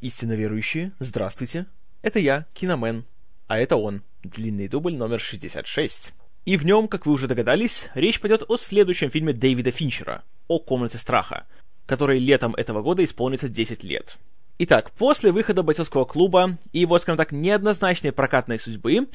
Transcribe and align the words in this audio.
Истинно 0.00 0.34
верующие, 0.34 0.92
здравствуйте. 1.00 1.66
Это 2.02 2.20
я, 2.20 2.46
Киномен. 2.54 3.04
А 3.48 3.58
это 3.58 3.74
он, 3.74 4.02
длинный 4.22 4.68
дубль 4.68 4.94
номер 4.94 5.18
66. 5.18 6.12
И 6.44 6.56
в 6.56 6.64
нем, 6.64 6.86
как 6.86 7.04
вы 7.04 7.12
уже 7.12 7.26
догадались, 7.26 7.88
речь 7.94 8.20
пойдет 8.20 8.44
о 8.48 8.56
следующем 8.56 9.10
фильме 9.10 9.32
Дэвида 9.32 9.72
Финчера, 9.72 10.22
о 10.46 10.60
«Комнате 10.60 10.98
страха», 10.98 11.46
который 11.86 12.20
летом 12.20 12.54
этого 12.54 12.80
года 12.80 13.02
исполнится 13.02 13.48
10 13.48 13.82
лет. 13.82 14.18
Итак, 14.58 14.92
после 14.92 15.32
выхода 15.32 15.64
бойцовского 15.64 16.04
клуба 16.04 16.58
и 16.72 16.78
его, 16.78 16.96
скажем 17.00 17.16
так, 17.16 17.32
неоднозначной 17.32 18.12
прокатной 18.12 18.60
судьбы, 18.60 19.08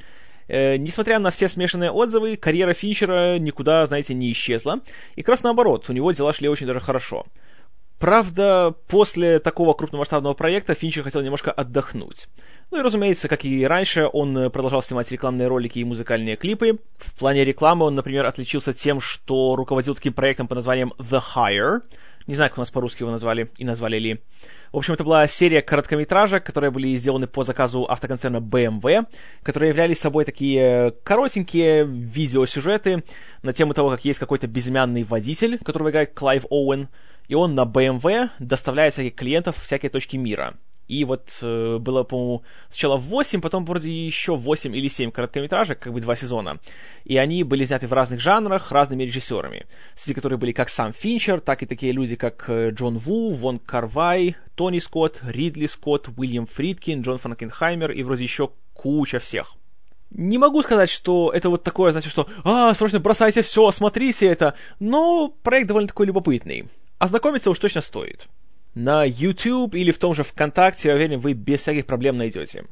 э, 0.49 0.75
несмотря 0.75 1.19
на 1.19 1.31
все 1.31 1.47
смешанные 1.47 1.91
отзывы, 1.91 2.35
карьера 2.35 2.73
Финчера 2.73 3.39
никуда, 3.39 3.85
знаете, 3.85 4.13
не 4.13 4.29
исчезла. 4.33 4.81
И 5.15 5.21
как 5.21 5.29
раз 5.29 5.43
наоборот, 5.43 5.85
у 5.87 5.93
него 5.93 6.11
дела 6.11 6.33
шли 6.33 6.49
очень 6.49 6.67
даже 6.67 6.81
хорошо. 6.81 7.25
Правда, 8.03 8.75
после 8.89 9.39
такого 9.39 9.71
крупномасштабного 9.71 10.33
проекта 10.33 10.73
Финчер 10.73 11.03
хотел 11.03 11.21
немножко 11.21 11.51
отдохнуть. 11.51 12.27
Ну 12.69 12.79
и, 12.79 12.81
разумеется, 12.81 13.29
как 13.29 13.45
и 13.45 13.65
раньше, 13.65 14.09
он 14.11 14.51
продолжал 14.51 14.83
снимать 14.83 15.09
рекламные 15.09 15.47
ролики 15.47 15.79
и 15.79 15.85
музыкальные 15.85 16.35
клипы. 16.35 16.79
В 16.97 17.17
плане 17.17 17.45
рекламы 17.45 17.85
он, 17.85 17.95
например, 17.95 18.25
отличился 18.25 18.73
тем, 18.73 18.99
что 18.99 19.55
руководил 19.55 19.95
таким 19.95 20.11
проектом 20.11 20.49
под 20.49 20.57
названием 20.57 20.91
The 20.97 21.23
Hire. 21.33 21.83
Не 22.27 22.35
знаю, 22.35 22.51
как 22.51 22.57
у 22.57 22.61
нас 22.61 22.71
по-русски 22.71 23.03
его 23.03 23.11
назвали 23.11 23.49
и 23.57 23.63
назвали 23.63 23.99
ли. 23.99 24.21
В 24.73 24.77
общем, 24.77 24.95
это 24.95 25.05
была 25.05 25.25
серия 25.27 25.61
короткометражек, 25.61 26.43
которые 26.43 26.71
были 26.71 26.93
сделаны 26.97 27.27
по 27.27 27.43
заказу 27.43 27.85
автоконцерна 27.87 28.37
BMW, 28.37 29.05
которые 29.43 29.69
являлись 29.69 29.99
собой 29.99 30.25
такие 30.25 30.93
коротенькие 31.03 31.85
видеосюжеты 31.85 33.05
на 33.43 33.53
тему 33.53 33.73
того, 33.73 33.89
как 33.89 34.03
есть 34.03 34.19
какой-то 34.19 34.47
безымянный 34.47 35.03
водитель, 35.03 35.57
которого 35.57 35.89
играет 35.89 36.13
Клайв 36.13 36.45
Оуэн, 36.49 36.89
и 37.27 37.35
он 37.35 37.55
на 37.55 37.63
BMW 37.63 38.29
доставляет 38.39 38.93
всяких 38.93 39.15
клиентов 39.15 39.57
в 39.57 39.63
всякие 39.63 39.89
точки 39.89 40.17
мира. 40.17 40.55
И 40.87 41.05
вот 41.05 41.39
э, 41.41 41.77
было, 41.79 42.03
по-моему, 42.03 42.43
сначала 42.69 42.97
8, 42.97 43.41
потом 43.41 43.65
вроде 43.65 43.89
еще 44.05 44.35
8 44.35 44.75
или 44.75 44.89
7 44.89 45.11
короткометражек, 45.11 45.79
как 45.79 45.93
бы 45.93 46.01
два 46.01 46.15
сезона. 46.15 46.59
И 47.05 47.17
они 47.17 47.43
были 47.43 47.63
сняты 47.63 47.87
в 47.87 47.93
разных 47.93 48.19
жанрах, 48.19 48.71
разными 48.71 49.03
режиссерами. 49.03 49.65
Среди 49.95 50.15
которых 50.15 50.39
были 50.39 50.51
как 50.51 50.69
сам 50.69 50.91
Финчер, 50.93 51.39
так 51.39 51.63
и 51.63 51.65
такие 51.65 51.93
люди, 51.93 52.15
как 52.15 52.45
э, 52.49 52.71
Джон 52.71 52.97
Ву, 52.97 53.31
Вонг 53.31 53.59
Карвай, 53.59 54.35
Тони 54.55 54.79
Скотт, 54.79 55.21
Ридли 55.23 55.67
Скотт, 55.67 56.09
Уильям 56.17 56.45
Фридкин, 56.47 57.01
Джон 57.01 57.17
Франкенхаймер 57.17 57.91
и 57.91 58.03
вроде 58.03 58.23
еще 58.23 58.49
куча 58.73 59.19
всех. 59.19 59.55
Не 60.11 60.37
могу 60.37 60.61
сказать, 60.61 60.89
что 60.89 61.31
это 61.33 61.49
вот 61.49 61.63
такое, 61.63 61.91
значит, 61.91 62.11
что 62.11 62.27
«А, 62.43 62.73
срочно 62.75 62.99
бросайте 62.99 63.41
все, 63.41 63.71
смотрите 63.71 64.27
это», 64.27 64.53
но 64.79 65.29
проект 65.41 65.67
довольно 65.67 65.87
такой 65.87 66.05
любопытный. 66.05 66.69
Ознакомиться 67.03 67.49
уж 67.49 67.59
точно 67.59 67.81
стоит. 67.81 68.29
На 68.75 69.03
YouTube 69.03 69.75
или 69.75 69.91
в 69.91 69.97
том 69.97 70.15
же 70.15 70.23
ВКонтакте, 70.23 70.87
я 70.87 70.95
уверен, 70.95 71.19
вы 71.19 71.33
без 71.33 71.59
всяких 71.59 71.85
проблем 71.85 72.17
найдете. 72.17 72.63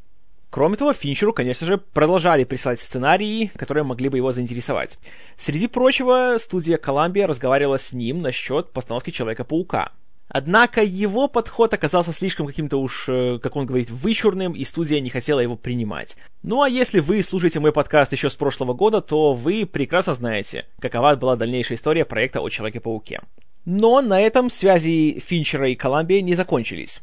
Кроме 0.50 0.78
того, 0.78 0.94
Финчеру, 0.94 1.34
конечно 1.34 1.68
же, 1.68 1.78
продолжали 1.78 2.46
присылать 2.46 2.80
сценарии, 2.80 3.52
которые 3.58 3.84
могли 3.84 4.08
бы 4.08 4.16
его 4.16 4.32
заинтересовать. 4.32 5.00
Среди 5.36 5.68
прочего, 5.68 6.38
студия 6.40 6.78
Columbia 6.78 7.26
разговаривала 7.26 7.78
с 7.78 7.92
ним 7.92 8.22
насчет 8.22 8.72
постановки 8.72 9.10
Человека-паука. 9.10 9.92
Однако 10.30 10.82
его 10.82 11.28
подход 11.28 11.74
оказался 11.74 12.14
слишком 12.14 12.48
каким-то 12.48 12.78
уж, 12.78 13.10
э, 13.10 13.38
как 13.44 13.58
он 13.58 13.66
говорит, 13.66 13.92
вычурным, 13.92 14.54
и 14.54 14.64
студия 14.64 15.02
не 15.02 15.10
хотела 15.10 15.42
его 15.42 15.58
принимать. 15.58 16.16
Ну 16.42 16.62
а 16.62 16.70
если 16.70 17.02
вы 17.02 17.22
слушаете 17.22 17.60
мой 17.60 17.74
подкаст 17.74 18.14
еще 18.14 18.30
с 18.30 18.38
прошлого 18.38 18.72
года, 18.72 19.02
то 19.02 19.34
вы 19.34 19.66
прекрасно 19.66 20.14
знаете, 20.14 20.68
какова 20.80 21.18
была 21.18 21.36
дальнейшая 21.36 21.78
история 21.78 22.06
проекта 22.06 22.40
о 22.40 22.48
Человеке-пауке. 22.48 23.20
Но 23.66 24.02
на 24.02 24.20
этом 24.20 24.50
связи 24.50 25.20
Финчера 25.20 25.70
и 25.70 25.76
Колумбии 25.76 26.20
не 26.20 26.34
закончились. 26.34 27.02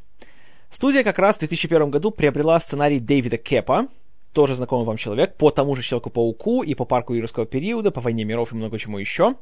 Студия 0.71 1.05
как 1.05 1.19
раз 1.19 1.37
в 1.37 1.41
2001 1.41 1.91
году 1.91 2.11
приобрела 2.11 2.59
сценарий 2.61 3.01
Дэвида 3.01 3.39
Кепа, 3.39 3.89
тоже 4.33 4.55
знакомый 4.55 4.87
вам 4.87 4.97
человек, 4.97 5.37
по 5.37 5.51
тому 5.51 5.75
же 5.75 5.83
Человеку-пауку 5.83 6.63
и 6.63 6.75
по 6.75 6.85
парку 6.85 7.15
юрского 7.15 7.47
периода, 7.47 7.91
по 7.91 8.01
войне 8.01 8.25
миров 8.25 8.53
и 8.53 8.57
много 8.57 8.79
чему 8.79 8.99
еще. 8.99 9.37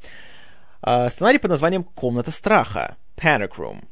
Uh, 0.82 1.10
сценарий 1.10 1.38
под 1.38 1.50
названием 1.50 1.84
«Комната 1.84 2.30
страха»— 2.30 2.96
Panic 3.16 3.56
Room. 3.56 3.82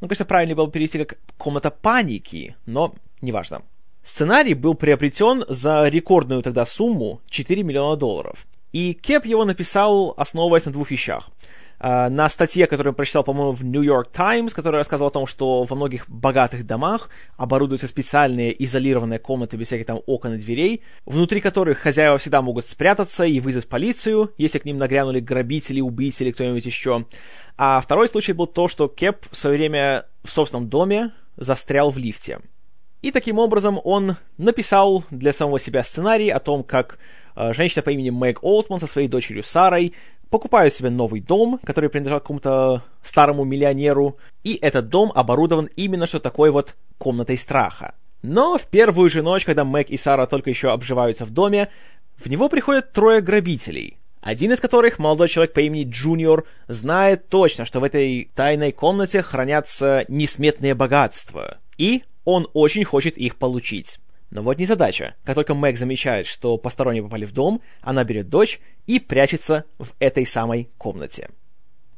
Ну, 0.00 0.08
конечно, 0.08 0.24
правильнее 0.24 0.56
было 0.56 0.68
перевести 0.68 0.98
как 1.04 1.18
«Комната 1.36 1.70
паники», 1.70 2.56
но 2.66 2.94
неважно. 3.20 3.62
Сценарий 4.02 4.54
был 4.54 4.74
приобретен 4.74 5.44
за 5.48 5.86
рекордную 5.88 6.42
тогда 6.42 6.64
сумму 6.64 7.20
4 7.28 7.62
миллиона 7.62 7.96
долларов. 7.96 8.46
И 8.72 8.94
Кеп 8.94 9.26
его 9.26 9.44
написал, 9.44 10.14
основываясь 10.16 10.64
на 10.64 10.72
двух 10.72 10.90
вещах— 10.90 11.30
на 11.82 12.28
статье, 12.28 12.68
которую 12.68 12.92
я 12.92 12.94
прочитал, 12.94 13.24
по-моему, 13.24 13.52
в 13.52 13.64
New 13.64 13.82
York 13.82 14.12
Times, 14.12 14.54
которая 14.54 14.78
рассказывала 14.78 15.08
о 15.08 15.12
том, 15.12 15.26
что 15.26 15.64
во 15.64 15.74
многих 15.74 16.08
богатых 16.08 16.64
домах 16.64 17.10
оборудуются 17.36 17.88
специальные 17.88 18.54
изолированные 18.64 19.18
комнаты 19.18 19.56
без 19.56 19.66
всяких 19.66 19.86
там 19.86 20.00
окон 20.06 20.34
и 20.34 20.38
дверей, 20.38 20.82
внутри 21.06 21.40
которых 21.40 21.78
хозяева 21.78 22.18
всегда 22.18 22.40
могут 22.40 22.66
спрятаться 22.66 23.24
и 23.24 23.40
вызвать 23.40 23.68
полицию, 23.68 24.32
если 24.38 24.60
к 24.60 24.64
ним 24.64 24.78
нагрянули 24.78 25.18
грабители, 25.18 25.80
убийцы 25.80 26.22
или 26.22 26.30
кто-нибудь 26.30 26.64
еще. 26.64 27.04
А 27.56 27.80
второй 27.80 28.06
случай 28.06 28.32
был 28.32 28.46
то, 28.46 28.68
что 28.68 28.86
Кеп 28.86 29.26
в 29.30 29.36
свое 29.36 29.56
время 29.56 30.06
в 30.22 30.30
собственном 30.30 30.68
доме 30.68 31.10
застрял 31.36 31.90
в 31.90 31.98
лифте. 31.98 32.38
И 33.02 33.10
таким 33.10 33.40
образом 33.40 33.80
он 33.82 34.16
написал 34.38 35.04
для 35.10 35.32
самого 35.32 35.58
себя 35.58 35.82
сценарий 35.82 36.30
о 36.30 36.38
том, 36.38 36.62
как 36.62 36.98
э, 37.34 37.52
женщина 37.52 37.82
по 37.82 37.90
имени 37.90 38.10
Мэг 38.10 38.44
Олтман 38.44 38.78
со 38.78 38.86
своей 38.86 39.08
дочерью 39.08 39.42
Сарой 39.42 39.94
покупают 40.32 40.74
себе 40.74 40.90
новый 40.90 41.20
дом, 41.20 41.60
который 41.62 41.90
принадлежал 41.90 42.18
какому-то 42.18 42.82
старому 43.02 43.44
миллионеру, 43.44 44.16
и 44.42 44.54
этот 44.54 44.88
дом 44.88 45.12
оборудован 45.14 45.68
именно 45.76 46.06
что 46.06 46.18
такой 46.18 46.50
вот 46.50 46.74
комнатой 46.98 47.36
страха. 47.36 47.94
Но 48.22 48.56
в 48.56 48.66
первую 48.66 49.10
же 49.10 49.22
ночь, 49.22 49.44
когда 49.44 49.64
Мэг 49.64 49.90
и 49.90 49.96
Сара 49.96 50.26
только 50.26 50.50
еще 50.50 50.70
обживаются 50.70 51.26
в 51.26 51.30
доме, 51.30 51.68
в 52.16 52.26
него 52.28 52.48
приходят 52.48 52.92
трое 52.92 53.20
грабителей. 53.20 53.98
Один 54.20 54.52
из 54.52 54.60
которых, 54.60 54.98
молодой 54.98 55.28
человек 55.28 55.52
по 55.52 55.60
имени 55.60 55.88
Джуниор, 55.90 56.44
знает 56.68 57.28
точно, 57.28 57.64
что 57.64 57.80
в 57.80 57.84
этой 57.84 58.30
тайной 58.34 58.72
комнате 58.72 59.20
хранятся 59.22 60.04
несметные 60.08 60.74
богатства. 60.74 61.58
И 61.76 62.04
он 62.24 62.48
очень 62.54 62.84
хочет 62.84 63.18
их 63.18 63.36
получить. 63.36 63.98
Но 64.32 64.42
вот 64.42 64.58
не 64.58 64.64
задача. 64.64 65.14
Как 65.24 65.34
только 65.34 65.54
Мэг 65.54 65.76
замечает, 65.76 66.26
что 66.26 66.56
посторонние 66.56 67.02
попали 67.02 67.26
в 67.26 67.32
дом, 67.32 67.60
она 67.82 68.02
берет 68.02 68.30
дочь 68.30 68.60
и 68.86 68.98
прячется 68.98 69.66
в 69.78 69.92
этой 69.98 70.24
самой 70.24 70.70
комнате. 70.78 71.28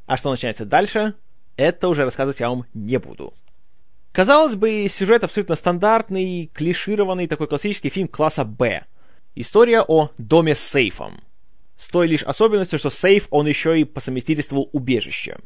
А 0.07 0.17
что 0.17 0.33
начинается 0.33 0.65
дальше, 0.65 1.15
это 1.57 1.89
уже 1.89 2.03
рассказывать 2.03 2.41
я 2.41 2.49
вам 2.49 2.65
не 2.75 2.99
буду. 2.99 3.33
Казалось 4.11 4.57
бы, 4.57 4.85
сюжет 4.91 5.23
абсолютно 5.23 5.55
стандартный, 5.55 6.51
клишированный, 6.53 7.29
такой 7.29 7.47
классический 7.47 7.89
фильм 7.89 8.09
класса 8.09 8.45
«Б». 8.45 8.85
История 9.37 9.83
о 9.83 10.11
доме 10.19 10.57
с 10.57 10.61
сейфом. 10.61 11.21
С 11.77 11.87
той 11.87 12.09
лишь 12.09 12.25
особенностью, 12.25 12.81
что 12.81 12.91
сейф, 12.91 13.29
он 13.31 13.47
еще 13.47 13.81
и 13.81 13.85
по 13.85 14.01
совместительству 14.01 14.69
убежище. 14.73 15.37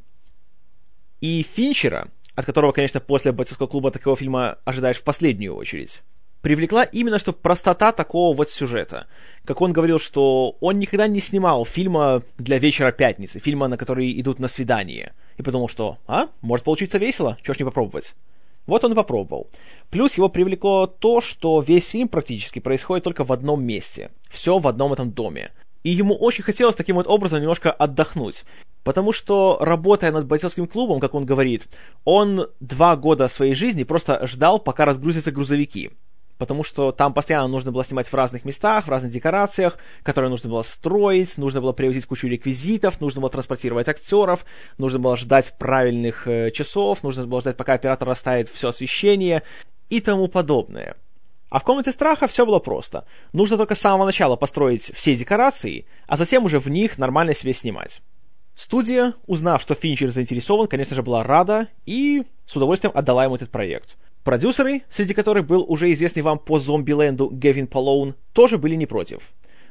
И 1.21 1.43
Финчера, 1.43 2.09
от 2.35 2.47
которого, 2.47 2.73
конечно, 2.73 3.01
после 3.01 3.33
бойцовского 3.33 3.67
клуба 3.67 3.91
такого 3.91 4.17
фильма 4.17 4.57
ожидаешь 4.65 4.97
в 4.97 5.05
последнюю 5.05 5.55
очередь, 5.55 6.03
привлекла 6.43 6.85
именно 6.85 7.19
что 7.19 7.33
простота 7.33 7.93
такого 7.93 8.35
вот 8.35 8.51
сюжета. 8.51 9.07
Как 9.45 9.61
он 9.61 9.73
говорил, 9.73 9.99
что 9.99 10.57
он 10.61 10.79
никогда 10.79 11.07
не 11.07 11.21
снимал 11.21 11.65
фильма 11.65 12.23
для 12.37 12.59
вечера 12.59 12.93
пятницы, 12.93 13.41
фильма, 13.41 13.69
на 13.69 13.77
который 13.77 14.19
идут 14.21 14.39
на 14.39 14.49
свидание. 14.49 15.13
И 15.37 15.43
подумал, 15.43 15.69
что, 15.69 15.99
а, 16.07 16.29
может 16.41 16.65
получиться 16.65 16.99
весело, 16.99 17.37
чего 17.43 17.55
ж 17.55 17.59
не 17.59 17.65
попробовать. 17.65 18.15
Вот 18.67 18.85
он 18.85 18.93
и 18.93 18.97
попробовал. 18.97 19.49
Плюс 19.91 20.17
его 20.17 20.29
привлекло 20.29 20.87
то, 20.87 21.21
что 21.23 21.61
весь 21.61 21.87
фильм 21.87 22.09
практически 22.09 22.59
происходит 22.59 23.05
только 23.05 23.25
в 23.25 23.33
одном 23.33 23.65
месте. 23.65 24.11
Все 24.29 24.59
в 24.59 24.69
одном 24.69 24.93
этом 24.93 25.11
доме. 25.11 25.53
И 25.85 25.91
ему 25.91 26.15
очень 26.15 26.45
хотелось 26.45 26.77
таким 26.77 26.97
вот 26.97 27.07
образом 27.07 27.41
немножко 27.41 27.73
отдохнуть. 27.73 28.45
Потому 28.85 29.13
что, 29.13 29.57
работая 29.61 30.13
над 30.13 30.27
бойцовским 30.27 30.67
клубом, 30.67 31.01
как 31.01 31.15
он 31.15 31.25
говорит, 31.25 31.67
он 32.05 32.49
два 32.61 32.97
года 32.97 33.29
своей 33.29 33.55
жизни 33.55 33.85
просто 33.85 34.27
ждал, 34.27 34.59
пока 34.59 34.85
разгрузятся 34.85 35.33
грузовики 35.33 35.91
потому 36.39 36.65
что 36.65 36.93
там 36.93 37.13
постоянно 37.13 37.49
нужно 37.49 37.73
было 37.73 37.85
снимать 37.85 38.09
в 38.09 38.15
разных 38.15 38.45
местах, 38.45 38.87
в 38.87 38.91
разных 38.91 39.13
декорациях, 39.13 39.77
которые 40.03 40.31
нужно 40.31 40.49
было 40.49 40.63
строить, 40.63 41.37
нужно 41.37 41.61
было 41.61 41.73
привозить 41.73 42.07
кучу 42.07 42.29
реквизитов, 42.29 43.01
нужно 43.01 43.21
было 43.21 43.31
транспортировать 43.31 43.89
актеров, 43.89 44.47
нужно 44.79 44.99
было 44.99 45.17
ждать 45.17 45.55
правильных 45.59 46.27
э, 46.27 46.51
часов, 46.53 47.03
нужно 47.03 47.27
было 47.27 47.41
ждать, 47.41 47.57
пока 47.57 47.75
оператор 47.75 48.09
расставит 48.09 48.49
все 48.49 48.69
освещение 48.69 49.43
и 49.91 50.01
тому 50.01 50.29
подобное. 50.29 50.97
А 51.51 51.59
в 51.59 51.65
комнате 51.65 51.93
страха 51.93 52.27
все 52.27 52.45
было 52.45 52.59
просто. 52.59 53.07
Нужно 53.33 53.57
только 53.57 53.75
с 53.75 53.81
самого 53.81 54.05
начала 54.05 54.37
построить 54.37 54.93
все 54.95 55.15
декорации, 55.15 55.87
а 56.07 56.17
затем 56.17 56.45
уже 56.45 56.59
в 56.59 56.69
них 56.69 56.99
нормально 56.99 57.35
себе 57.35 57.55
снимать. 57.55 58.01
Студия, 58.55 59.15
узнав, 59.27 59.63
что 59.63 59.75
Финчер 59.75 60.11
заинтересован, 60.11 60.67
конечно 60.67 60.95
же, 60.95 61.03
была 61.03 61.23
рада 61.23 61.69
и 61.87 62.25
с 62.45 62.57
удовольствием 62.57 62.93
отдала 62.95 63.25
ему 63.25 63.37
этот 63.37 63.51
проект. 63.51 63.97
Продюсеры, 64.25 64.83
среди 64.91 65.15
которых 65.15 65.47
был 65.47 65.65
уже 65.67 65.93
известный 65.93 66.23
вам 66.23 66.39
по 66.39 66.59
Зомбиленду 66.59 67.31
Гевин 67.31 67.67
Полоун, 67.67 68.15
тоже 68.33 68.59
были 68.59 68.75
не 68.75 68.87
против. 68.87 69.21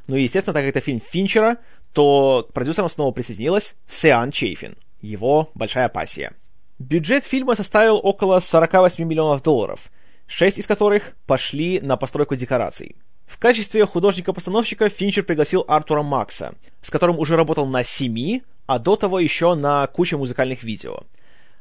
Ну 0.07 0.15
и, 0.15 0.23
естественно, 0.23 0.53
так 0.53 0.63
как 0.63 0.69
это 0.69 0.79
фильм 0.79 0.99
Финчера, 0.99 1.57
то 1.93 2.45
к 2.49 2.53
продюсерам 2.53 2.89
снова 2.89 3.11
присоединилась 3.11 3.75
Сеан 3.87 4.31
Чейфин, 4.31 4.75
его 5.01 5.49
большая 5.53 5.89
пассия. 5.89 6.33
Бюджет 6.79 7.25
фильма 7.25 7.55
составил 7.55 7.99
около 8.01 8.39
48 8.39 9.03
миллионов 9.03 9.43
долларов, 9.43 9.91
шесть 10.27 10.59
из 10.59 10.67
которых 10.67 11.15
пошли 11.25 11.79
на 11.79 11.97
постройку 11.97 12.35
декораций. 12.35 12.95
В 13.25 13.37
качестве 13.39 13.85
художника-постановщика 13.85 14.87
Финчер 14.87 15.23
пригласил 15.23 15.65
Артура 15.67 16.01
Макса, 16.01 16.53
с 16.81 16.89
которым 16.89 17.19
уже 17.19 17.35
работал 17.35 17.65
на 17.65 17.83
семи, 17.83 18.43
а 18.65 18.79
до 18.79 18.95
того 18.95 19.19
еще 19.19 19.53
на 19.55 19.85
куче 19.87 20.17
музыкальных 20.17 20.63
видео. 20.63 21.01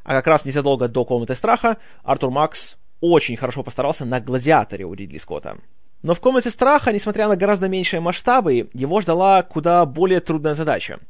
А 0.06 0.12
как 0.12 0.29
раз 0.29 0.44
незадолго 0.44 0.87
до 0.87 1.05
«Комнаты 1.05 1.35
страха» 1.35 1.79
Артур 2.05 2.31
Макс 2.31 2.76
очень 3.00 3.37
хорошо 3.37 3.64
постарался 3.64 4.05
на 4.05 4.20
«Гладиаторе» 4.20 4.85
у 4.85 4.94
Ридли 4.94 5.19
Скотта. 5.19 5.58
Но 6.03 6.14
в 6.14 6.20
«Комнате 6.20 6.50
страха», 6.50 6.93
несмотря 6.93 7.26
на 7.26 7.35
гораздо 7.35 7.67
меньшие 7.67 7.99
масштабы, 7.99 8.69
его 8.73 9.00
ждала 9.00 9.43
куда 9.43 9.85
более 9.85 10.20
трудная 10.20 10.55
задача. 10.55 11.00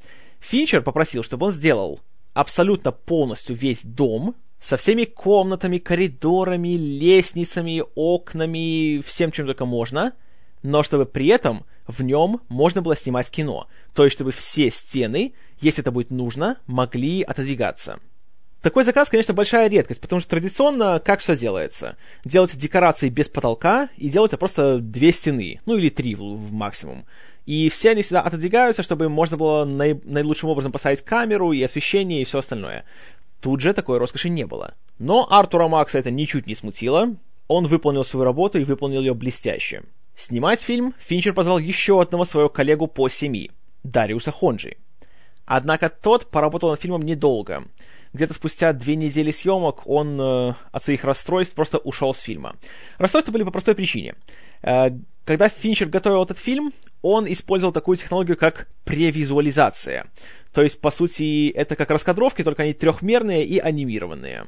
Финчер 0.40 0.81
попросил, 0.81 1.22
чтобы 1.22 1.44
он 1.44 1.52
сделал 1.52 2.00
абсолютно 2.32 2.90
полностью 2.90 3.54
весь 3.54 3.82
дом, 3.84 4.34
со 4.58 4.78
всеми 4.78 5.04
комнатами, 5.04 5.76
коридорами, 5.76 6.69
лестницами, 6.69 7.82
окнами, 7.94 9.02
всем, 9.02 9.31
чем 9.31 9.44
только 9.44 9.66
можно, 9.66 10.14
но 10.62 10.82
чтобы 10.82 11.04
при 11.04 11.26
этом 11.26 11.66
в 11.87 12.02
нем 12.02 12.40
можно 12.49 12.81
было 12.81 12.96
снимать 12.96 13.28
кино. 13.28 13.69
То 13.94 14.04
есть, 14.04 14.16
чтобы 14.16 14.31
все 14.31 14.70
стены, 14.70 15.34
если 15.60 15.82
это 15.82 15.92
будет 15.92 16.10
нужно, 16.10 16.56
могли 16.66 17.20
отодвигаться. 17.20 18.00
Такой 18.62 18.84
заказ, 18.84 19.08
конечно, 19.08 19.34
большая 19.34 19.68
редкость, 19.68 20.00
потому 20.00 20.20
что 20.20 20.30
традиционно 20.30 20.98
как 20.98 21.20
все 21.20 21.36
делается? 21.36 21.96
Делать 22.24 22.56
декорации 22.56 23.08
без 23.08 23.28
потолка 23.28 23.90
и 23.96 24.08
делаются 24.08 24.38
просто 24.38 24.78
две 24.78 25.12
стены, 25.12 25.60
ну 25.66 25.76
или 25.76 25.88
три 25.88 26.14
в, 26.14 26.20
в 26.20 26.52
максимум. 26.52 27.04
И 27.44 27.68
все 27.68 27.90
они 27.90 28.02
всегда 28.02 28.22
отодвигаются, 28.22 28.82
чтобы 28.82 29.08
можно 29.08 29.36
было 29.36 29.64
наи- 29.64 30.00
наилучшим 30.04 30.48
образом 30.48 30.72
поставить 30.72 31.02
камеру 31.02 31.52
и 31.52 31.62
освещение 31.62 32.22
и 32.22 32.24
все 32.24 32.38
остальное. 32.38 32.84
Тут 33.40 33.60
же 33.60 33.72
такой 33.72 33.98
роскоши 33.98 34.28
не 34.28 34.46
было. 34.46 34.74
Но 34.98 35.28
Артура 35.30 35.68
Макса 35.68 35.98
это 35.98 36.10
ничуть 36.10 36.48
не 36.48 36.56
смутило. 36.56 37.14
Он 37.46 37.66
выполнил 37.66 38.04
свою 38.04 38.24
работу 38.24 38.58
и 38.58 38.64
выполнил 38.64 39.00
ее 39.00 39.14
блестяще. 39.14 39.84
Снимать 40.16 40.62
фильм 40.62 40.94
Финчер 40.98 41.34
позвал 41.34 41.58
еще 41.58 42.00
одного 42.00 42.24
своего 42.24 42.48
коллегу 42.48 42.88
по 42.88 43.08
семьи, 43.08 43.52
Дариуса 43.84 44.32
Хонджи. 44.32 44.78
Однако 45.44 45.88
тот 45.88 46.28
поработал 46.32 46.70
над 46.70 46.80
фильмом 46.80 47.02
недолго— 47.02 47.62
где-то 48.12 48.34
спустя 48.34 48.72
две 48.72 48.96
недели 48.96 49.30
съемок 49.30 49.86
он 49.86 50.20
э, 50.20 50.54
от 50.72 50.82
своих 50.82 51.04
расстройств 51.04 51.54
просто 51.54 51.78
ушел 51.78 52.14
с 52.14 52.20
фильма. 52.20 52.56
Расстройства 52.98 53.32
были 53.32 53.44
по 53.44 53.50
простой 53.50 53.74
причине. 53.74 54.14
Э, 54.62 54.90
когда 55.24 55.48
Финчер 55.48 55.88
готовил 55.88 56.22
этот 56.22 56.38
фильм, 56.38 56.72
он 57.02 57.30
использовал 57.30 57.72
такую 57.72 57.96
технологию, 57.96 58.36
как 58.36 58.68
превизуализация. 58.84 60.06
То 60.52 60.62
есть, 60.62 60.80
по 60.80 60.90
сути, 60.90 61.48
это 61.50 61.76
как 61.76 61.90
раскадровки, 61.90 62.42
только 62.42 62.62
они 62.62 62.72
трехмерные 62.72 63.44
и 63.44 63.58
анимированные. 63.58 64.46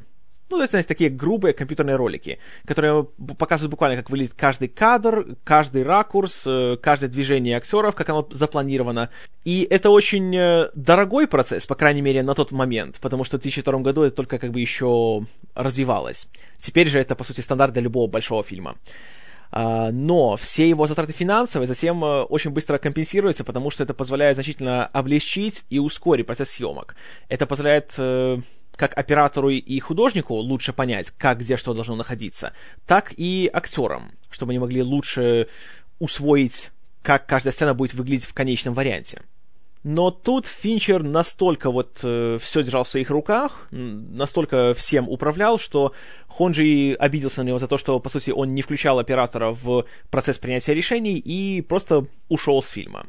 Ну, 0.50 0.56
то 0.56 0.62
есть, 0.62 0.70
знаете, 0.70 0.88
такие 0.88 1.10
грубые 1.10 1.52
компьютерные 1.52 1.96
ролики, 1.96 2.38
которые 2.64 3.04
показывают 3.38 3.70
буквально, 3.70 3.96
как 3.98 4.08
выглядит 4.08 4.34
каждый 4.34 4.68
кадр, 4.68 5.36
каждый 5.44 5.82
ракурс, 5.82 6.44
э, 6.46 6.78
каждое 6.80 7.08
движение 7.08 7.56
актеров, 7.56 7.94
как 7.94 8.08
оно 8.08 8.26
запланировано. 8.30 9.10
И 9.44 9.66
это 9.68 9.90
очень 9.90 10.34
э, 10.34 10.70
дорогой 10.74 11.26
процесс, 11.26 11.66
по 11.66 11.74
крайней 11.74 12.00
мере, 12.00 12.22
на 12.22 12.34
тот 12.34 12.50
момент, 12.50 12.98
потому 13.00 13.24
что 13.24 13.36
в 13.36 13.42
2002 13.42 13.80
году 13.80 14.02
это 14.02 14.16
только 14.16 14.38
как 14.38 14.52
бы 14.52 14.60
еще 14.60 15.26
развивалось. 15.54 16.28
Теперь 16.58 16.88
же 16.88 16.98
это, 16.98 17.14
по 17.14 17.24
сути, 17.24 17.42
стандарт 17.42 17.74
для 17.74 17.82
любого 17.82 18.06
большого 18.06 18.42
фильма. 18.42 18.76
А, 19.50 19.90
но 19.92 20.36
все 20.36 20.68
его 20.68 20.86
затраты 20.86 21.12
финансовые 21.12 21.66
затем 21.66 22.02
э, 22.04 22.22
очень 22.22 22.50
быстро 22.50 22.78
компенсируются, 22.78 23.44
потому 23.44 23.70
что 23.70 23.82
это 23.82 23.92
позволяет 23.92 24.36
значительно 24.36 24.86
облегчить 24.86 25.64
и 25.68 25.78
ускорить 25.78 26.26
процесс 26.26 26.50
съемок. 26.50 26.96
Это 27.28 27.46
позволяет 27.46 27.94
как 28.78 28.96
оператору 28.96 29.50
и 29.50 29.80
художнику 29.80 30.34
лучше 30.34 30.72
понять, 30.72 31.10
как 31.10 31.40
где 31.40 31.56
что 31.56 31.74
должно 31.74 31.96
находиться, 31.96 32.52
так 32.86 33.12
и 33.16 33.50
актерам, 33.52 34.12
чтобы 34.30 34.52
они 34.52 34.60
могли 34.60 34.82
лучше 34.82 35.48
усвоить, 35.98 36.70
как 37.02 37.26
каждая 37.26 37.52
сцена 37.52 37.74
будет 37.74 37.94
выглядеть 37.94 38.24
в 38.24 38.32
конечном 38.32 38.74
варианте. 38.74 39.22
Но 39.82 40.10
тут 40.10 40.46
Финчер 40.46 41.02
настолько 41.02 41.70
вот 41.70 42.00
э, 42.02 42.38
все 42.40 42.62
держал 42.62 42.84
в 42.84 42.88
своих 42.88 43.10
руках, 43.10 43.66
настолько 43.70 44.74
всем 44.74 45.08
управлял, 45.08 45.58
что 45.58 45.92
Хонджи 46.28 46.94
обиделся 46.98 47.42
на 47.42 47.48
него 47.48 47.58
за 47.58 47.66
то, 47.66 47.78
что, 47.78 47.98
по 47.98 48.08
сути, 48.08 48.30
он 48.30 48.54
не 48.54 48.62
включал 48.62 48.98
оператора 48.98 49.50
в 49.50 49.86
процесс 50.10 50.38
принятия 50.38 50.74
решений 50.74 51.18
и 51.18 51.62
просто 51.62 52.06
ушел 52.28 52.62
с 52.62 52.68
фильма. 52.68 53.06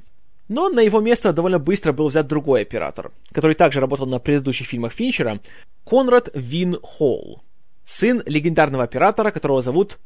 Но 0.50 0.68
на 0.68 0.80
его 0.82 1.00
место 1.00 1.32
довольно 1.32 1.60
быстро 1.60 1.94
был 1.94 2.08
взят 2.08 2.28
другой 2.28 2.64
оператор, 2.64 3.12
который 3.32 3.56
также 3.56 3.80
работал 3.80 4.08
на 4.08 4.18
предыдущих 4.20 4.68
фильмах 4.68 4.92
Финчера, 4.92 5.40
Конрад 5.86 6.30
Вин 6.34 6.78
Холл, 6.82 7.44
сын 7.86 8.24
легендарного 8.26 8.84
оператора, 8.84 9.30
которого 9.30 9.62
зовут 9.62 10.00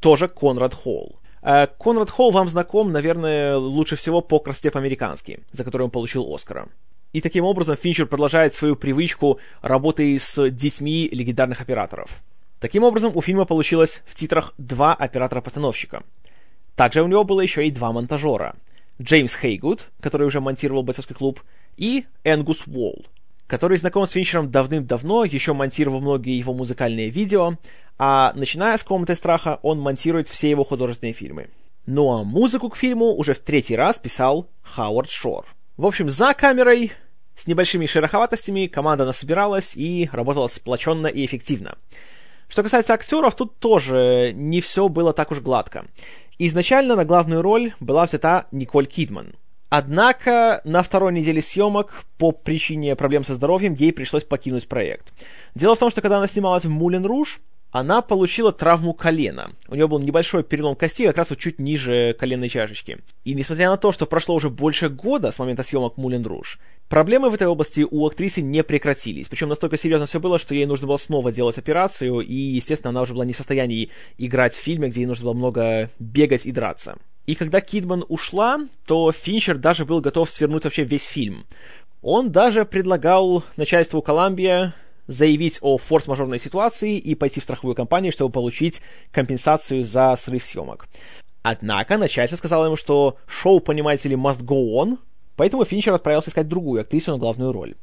тоже 0.00 0.28
Конрад 0.28 0.74
Холл. 0.74 1.18
Э, 1.40 1.66
Конрад 1.66 2.10
Холл 2.10 2.30
вам 2.30 2.50
знаком, 2.50 2.92
наверное, 2.92 3.56
лучше 3.56 3.96
всего 3.96 4.20
по 4.20 4.38
«Красоте 4.38 4.70
по-американски», 4.70 5.40
за 5.50 5.64
которую 5.64 5.86
он 5.86 5.90
получил 5.90 6.30
Оскара. 6.32 6.68
И 7.14 7.22
таким 7.22 7.46
образом 7.46 7.76
Финчер 7.76 8.04
продолжает 8.04 8.52
свою 8.52 8.76
привычку 8.76 9.40
работы 9.62 10.18
с 10.18 10.50
детьми 10.50 11.08
легендарных 11.10 11.62
операторов. 11.62 12.22
Таким 12.60 12.84
образом, 12.84 13.12
у 13.14 13.22
фильма 13.22 13.46
получилось 13.46 14.02
в 14.04 14.14
титрах 14.14 14.52
два 14.58 14.94
оператора-постановщика. 14.94 16.02
Также 16.74 17.02
у 17.02 17.06
него 17.06 17.24
было 17.24 17.40
еще 17.40 17.66
и 17.66 17.70
два 17.70 17.92
монтажера— 17.92 18.56
Джеймс 19.00 19.36
Хейгуд, 19.36 19.90
который 20.00 20.26
уже 20.26 20.40
монтировал 20.40 20.82
«Бойцовский 20.82 21.14
клуб», 21.14 21.42
и 21.76 22.06
Энгус 22.24 22.62
Уолл, 22.66 23.06
который 23.46 23.76
знаком 23.76 24.06
с 24.06 24.12
Финчером 24.12 24.50
давным-давно, 24.50 25.24
еще 25.24 25.52
монтировал 25.52 26.00
многие 26.00 26.38
его 26.38 26.54
музыкальные 26.54 27.10
видео, 27.10 27.54
а 27.98 28.32
начиная 28.34 28.76
с 28.76 28.82
«Комнаты 28.82 29.14
страха» 29.14 29.58
он 29.62 29.80
монтирует 29.80 30.28
все 30.28 30.50
его 30.50 30.64
художественные 30.64 31.12
фильмы. 31.12 31.48
Ну 31.86 32.10
а 32.10 32.24
музыку 32.24 32.68
к 32.68 32.76
фильму 32.76 33.14
уже 33.14 33.34
в 33.34 33.38
третий 33.38 33.76
раз 33.76 33.98
писал 33.98 34.48
Хауард 34.62 35.10
Шор. 35.10 35.46
В 35.76 35.86
общем, 35.86 36.10
за 36.10 36.34
камерой 36.34 36.92
с 37.36 37.46
небольшими 37.46 37.86
шероховатостями 37.86 38.66
команда 38.66 39.04
насобиралась 39.04 39.76
и 39.76 40.08
работала 40.10 40.46
сплоченно 40.48 41.06
и 41.06 41.24
эффективно. 41.24 41.76
Что 42.48 42.62
касается 42.62 42.94
актеров, 42.94 43.34
тут 43.34 43.58
тоже 43.58 44.32
не 44.34 44.60
все 44.60 44.88
было 44.88 45.12
так 45.12 45.30
уж 45.32 45.40
гладко. 45.40 45.84
Изначально 46.38 46.96
на 46.96 47.04
главную 47.06 47.40
роль 47.40 47.72
была 47.80 48.04
взята 48.04 48.46
Николь 48.50 48.86
Кидман. 48.86 49.34
Однако 49.68 50.60
на 50.64 50.82
второй 50.82 51.12
неделе 51.12 51.40
съемок 51.40 52.04
по 52.18 52.30
причине 52.30 52.94
проблем 52.94 53.24
со 53.24 53.34
здоровьем 53.34 53.72
ей 53.74 53.92
пришлось 53.92 54.22
покинуть 54.22 54.68
проект. 54.68 55.12
Дело 55.54 55.74
в 55.74 55.78
том, 55.78 55.90
что 55.90 56.02
когда 56.02 56.18
она 56.18 56.26
снималась 56.26 56.64
в 56.64 56.70
«Мулен 56.70 57.06
Руж», 57.06 57.40
она 57.70 58.00
получила 58.00 58.52
травму 58.52 58.94
колена. 58.94 59.50
У 59.68 59.74
нее 59.74 59.88
был 59.88 59.98
небольшой 59.98 60.42
перелом 60.42 60.76
кости, 60.76 61.06
как 61.06 61.16
раз 61.16 61.30
вот 61.30 61.38
чуть 61.38 61.58
ниже 61.58 62.16
коленной 62.18 62.48
чашечки. 62.48 62.98
И 63.24 63.34
несмотря 63.34 63.70
на 63.70 63.76
то, 63.76 63.92
что 63.92 64.06
прошло 64.06 64.34
уже 64.34 64.50
больше 64.50 64.88
года 64.88 65.30
с 65.30 65.38
момента 65.38 65.62
съемок 65.62 65.96
«Мулен 65.96 66.24
Руж», 66.24 66.58
проблемы 66.88 67.28
в 67.30 67.34
этой 67.34 67.46
области 67.46 67.86
у 67.88 68.06
актрисы 68.06 68.40
не 68.40 68.62
прекратились. 68.62 69.28
Причем 69.28 69.48
настолько 69.48 69.76
серьезно 69.76 70.06
все 70.06 70.20
было, 70.20 70.38
что 70.38 70.54
ей 70.54 70.66
нужно 70.66 70.86
было 70.86 70.96
снова 70.96 71.32
делать 71.32 71.58
операцию, 71.58 72.20
и, 72.20 72.34
естественно, 72.34 72.90
она 72.90 73.02
уже 73.02 73.12
была 73.12 73.24
не 73.24 73.32
в 73.32 73.36
состоянии 73.36 73.90
играть 74.16 74.54
в 74.54 74.60
фильме, 74.60 74.88
где 74.88 75.00
ей 75.00 75.06
нужно 75.06 75.24
было 75.24 75.34
много 75.34 75.90
бегать 75.98 76.46
и 76.46 76.52
драться. 76.52 76.96
И 77.26 77.34
когда 77.34 77.60
Кидман 77.60 78.04
ушла, 78.08 78.60
то 78.86 79.10
Финчер 79.10 79.58
даже 79.58 79.84
был 79.84 80.00
готов 80.00 80.30
свернуть 80.30 80.64
вообще 80.64 80.84
весь 80.84 81.06
фильм. 81.06 81.44
Он 82.00 82.30
даже 82.30 82.64
предлагал 82.64 83.42
начальству 83.56 84.00
Коламбия 84.00 84.74
заявить 85.06 85.58
о 85.60 85.78
форс-мажорной 85.78 86.38
ситуации 86.38 86.98
и 86.98 87.14
пойти 87.14 87.40
в 87.40 87.44
страховую 87.44 87.74
компанию, 87.74 88.12
чтобы 88.12 88.32
получить 88.32 88.82
компенсацию 89.10 89.84
за 89.84 90.14
срыв 90.16 90.44
съемок. 90.44 90.88
Однако 91.42 91.96
начальство 91.96 92.36
сказало 92.36 92.66
ему, 92.66 92.76
что 92.76 93.18
шоу, 93.26 93.60
понимаете 93.60 94.08
ли, 94.08 94.16
must 94.16 94.42
go 94.42 94.74
on, 94.74 94.98
поэтому 95.36 95.64
Финчер 95.64 95.94
отправился 95.94 96.30
искать 96.30 96.48
другую 96.48 96.80
актрису 96.80 97.12
на 97.12 97.18
главную 97.18 97.52
роль. 97.52 97.74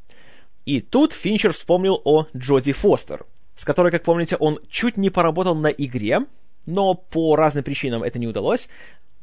И 0.65 0.81
тут 0.81 1.13
Финчер 1.13 1.53
вспомнил 1.53 2.01
о 2.03 2.27
Джоди 2.35 2.73
Фостер, 2.73 3.25
с 3.55 3.63
которой, 3.63 3.91
как 3.91 4.03
помните, 4.03 4.35
он 4.35 4.59
чуть 4.69 4.97
не 4.97 5.09
поработал 5.09 5.55
на 5.55 5.67
игре, 5.67 6.25
но 6.65 6.93
по 6.93 7.35
разным 7.35 7.63
причинам 7.63 8.03
это 8.03 8.19
не 8.19 8.27
удалось, 8.27 8.69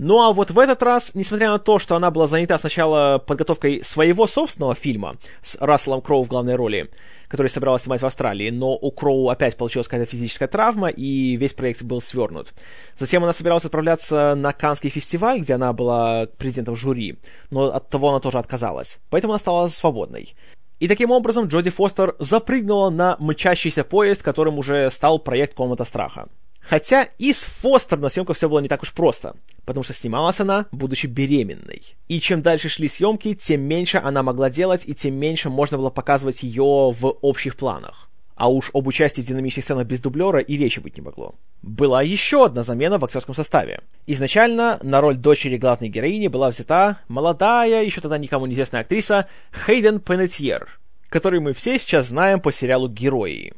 ну 0.03 0.23
а 0.23 0.33
вот 0.33 0.51
в 0.51 0.59
этот 0.59 0.83
раз, 0.83 1.15
несмотря 1.15 1.51
на 1.51 1.59
то, 1.59 1.79
что 1.79 1.95
она 1.95 2.11
была 2.11 2.27
занята 2.27 2.57
сначала 2.57 3.19
подготовкой 3.19 3.85
своего 3.85 4.27
собственного 4.27 4.75
фильма 4.75 5.17
с 5.43 5.59
Расселом 5.61 6.01
Кроу 6.01 6.25
в 6.25 6.29
главной 6.29 6.55
роли, 6.55 6.91
который 7.29 7.49
собиралась 7.49 7.83
снимать 7.83 8.01
в 8.01 8.07
Австралии, 8.07 8.49
но 8.49 8.73
у 8.73 8.91
Кроу 8.93 9.29
опять 9.29 9.59
получилась 9.59 9.89
какая-то 9.89 10.11
физическая 10.11 10.49
травма, 10.49 10.89
и 10.89 11.37
весь 11.37 11.53
проект 11.53 11.83
был 11.83 12.01
свернут. 12.01 12.55
Затем 12.97 13.23
она 13.25 13.35
собиралась 13.35 13.67
отправляться 13.67 14.35
на 14.35 14.55
Канский 14.55 14.89
фестиваль, 14.89 15.41
где 15.41 15.53
она 15.53 15.75
была 15.75 16.25
президентом 16.39 16.77
жюри, 16.77 17.19
но 17.51 17.65
от 17.65 17.91
того 17.91 18.09
она 18.09 18.21
тоже 18.21 18.39
отказалась. 18.39 19.01
Поэтому 19.11 19.35
она 19.35 19.39
стала 19.39 19.67
свободной. 19.67 20.35
И 20.79 20.89
таким 20.89 21.11
образом 21.11 21.45
Джоди 21.45 21.69
Фостер 21.69 22.17
запрыгнула 22.19 22.89
на 22.89 23.19
мчащийся 23.21 23.85
поезд, 23.85 24.23
которым 24.23 24.59
уже 24.59 24.91
стал 24.91 25.19
проект 25.19 25.53
«Комната 25.53 25.85
страха». 25.85 26.29
Хотя 26.61 27.09
и 27.19 27.33
с 27.33 27.43
Фостер 27.43 27.99
на 27.99 28.09
съемках 28.11 28.37
все 28.37 28.49
было 28.49 28.61
не 28.61 28.69
так 28.69 28.83
уж 28.83 28.93
просто, 28.93 29.35
потому 29.65 29.83
что 29.83 29.95
снималась 29.95 30.41
она, 30.41 30.67
будучи 30.73 31.07
беременной. 31.07 31.83
И 32.09 32.21
чем 32.21 32.43
дальше 32.43 32.69
шли 32.69 32.89
съемки, 32.89 33.35
тем 33.35 33.61
меньше 33.63 33.99
она 33.99 34.23
могла 34.23 34.51
делать, 34.51 34.83
и 34.87 34.95
тем 34.95 35.15
меньше 35.15 35.51
можно 35.51 35.79
было 35.79 35.91
показывать 35.91 36.43
ее 36.43 36.93
в 36.93 37.07
общих 37.21 37.57
планах. 37.57 38.11
а 38.41 38.49
уж 38.49 38.71
об 38.73 38.87
участии 38.87 39.21
в 39.21 39.27
динамичных 39.27 39.63
сценах 39.63 39.87
без 39.87 40.01
дублера 40.01 40.39
и 40.39 40.57
речи 40.57 40.81
быть 40.81 40.97
не 40.97 41.03
могло. 41.03 41.35
Была 41.61 42.01
еще 42.01 42.47
одна 42.47 42.63
замена 42.63 42.97
в 42.97 43.05
актерском 43.05 43.35
составе. 43.35 43.83
Изначально 44.07 44.81
на 44.83 45.03
роль 45.03 45.19
дочери 45.19 45.59
главной 45.59 45.91
героини 45.91 46.29
была 46.29 46.49
взята 46.49 47.01
молодая, 47.07 47.85
еще 47.85 48.01
тогда 48.01 48.17
никому 48.17 48.47
неизвестная 48.47 48.81
актриса 48.81 49.29
Хейден 49.67 50.01
Пенетьер, 50.01 50.81
которую 51.11 51.43
мы 51.43 51.53
все 51.53 51.79
сейчас 51.79 52.07
знаем 52.07 52.41
по 52.41 52.51
сериалу 52.51 52.89
«Герои». 52.89 53.53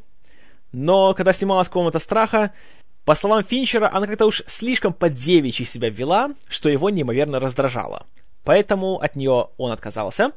Но 0.73 1.15
когда 1.15 1.33
снималась 1.33 1.69
«Комната 1.69 2.01
страха», 2.01 2.51
по 3.05 3.15
словам 3.15 3.43
Финчера, 3.43 3.91
она 3.93 4.07
как-то 4.07 4.27
уж 4.27 4.43
слишком 4.47 4.93
поддевичьи 4.93 5.65
себя 5.65 5.91
вела, 5.91 6.31
что 6.49 6.69
его 6.69 6.91
неимоверно 6.91 7.41
раздражало. 7.41 8.07
Поэтому 8.45 9.01
от 9.01 9.17
нее 9.17 9.49
он 9.57 9.73
отказался, 9.73 10.33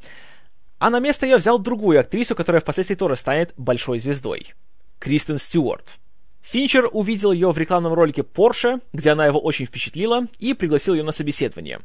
а 0.80 0.90
на 0.90 1.00
место 1.00 1.26
ее 1.26 1.38
взял 1.38 1.60
другую 1.60 2.00
актрису, 2.00 2.36
которая 2.36 2.62
впоследствии 2.62 2.96
тоже 2.96 3.16
станет 3.16 3.54
большой 3.58 4.00
звездой. 4.00 4.54
Кристен 5.00 5.38
Стюарт. 5.38 5.98
Финчер 6.42 6.90
увидел 6.92 7.32
ее 7.32 7.52
в 7.52 7.58
рекламном 7.58 7.94
ролике 7.94 8.22
Porsche, 8.22 8.82
где 8.94 9.12
она 9.12 9.26
его 9.26 9.40
очень 9.40 9.66
впечатлила, 9.66 10.28
и 10.38 10.54
пригласил 10.54 10.94
ее 10.94 11.04
на 11.04 11.12
собеседование. 11.12 11.82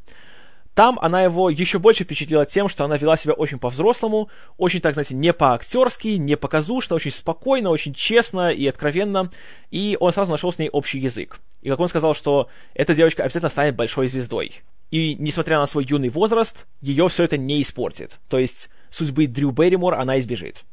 Там 0.74 0.98
она 1.00 1.22
его 1.22 1.50
еще 1.50 1.78
больше 1.78 2.04
впечатлила 2.04 2.46
тем, 2.46 2.68
что 2.68 2.84
она 2.84 2.96
вела 2.96 3.16
себя 3.16 3.32
очень 3.32 3.58
по-взрослому, 3.58 4.28
очень, 4.56 4.80
так 4.80 4.94
знаете, 4.94 5.14
не 5.14 5.32
по-актерски, 5.32 6.08
не 6.08 6.36
показушно, 6.36 6.96
очень 6.96 7.10
спокойно, 7.10 7.70
очень 7.70 7.92
честно 7.92 8.50
и 8.50 8.66
откровенно, 8.66 9.30
и 9.70 9.96
он 9.98 10.12
сразу 10.12 10.30
нашел 10.30 10.52
с 10.52 10.58
ней 10.58 10.70
общий 10.70 10.98
язык. 10.98 11.40
И 11.62 11.68
как 11.68 11.80
он 11.80 11.88
сказал, 11.88 12.14
что 12.14 12.48
эта 12.74 12.94
девочка 12.94 13.24
обязательно 13.24 13.50
станет 13.50 13.76
большой 13.76 14.08
звездой. 14.08 14.62
И, 14.90 15.14
несмотря 15.16 15.58
на 15.58 15.66
свой 15.66 15.84
юный 15.84 16.08
возраст, 16.08 16.66
ее 16.80 17.08
все 17.08 17.24
это 17.24 17.36
не 17.36 17.62
испортит. 17.62 18.18
То 18.28 18.38
есть, 18.38 18.70
судьбы 18.90 19.26
Дрю 19.26 19.50
Берримор 19.50 19.94
она 19.94 20.18
избежит. 20.18 20.64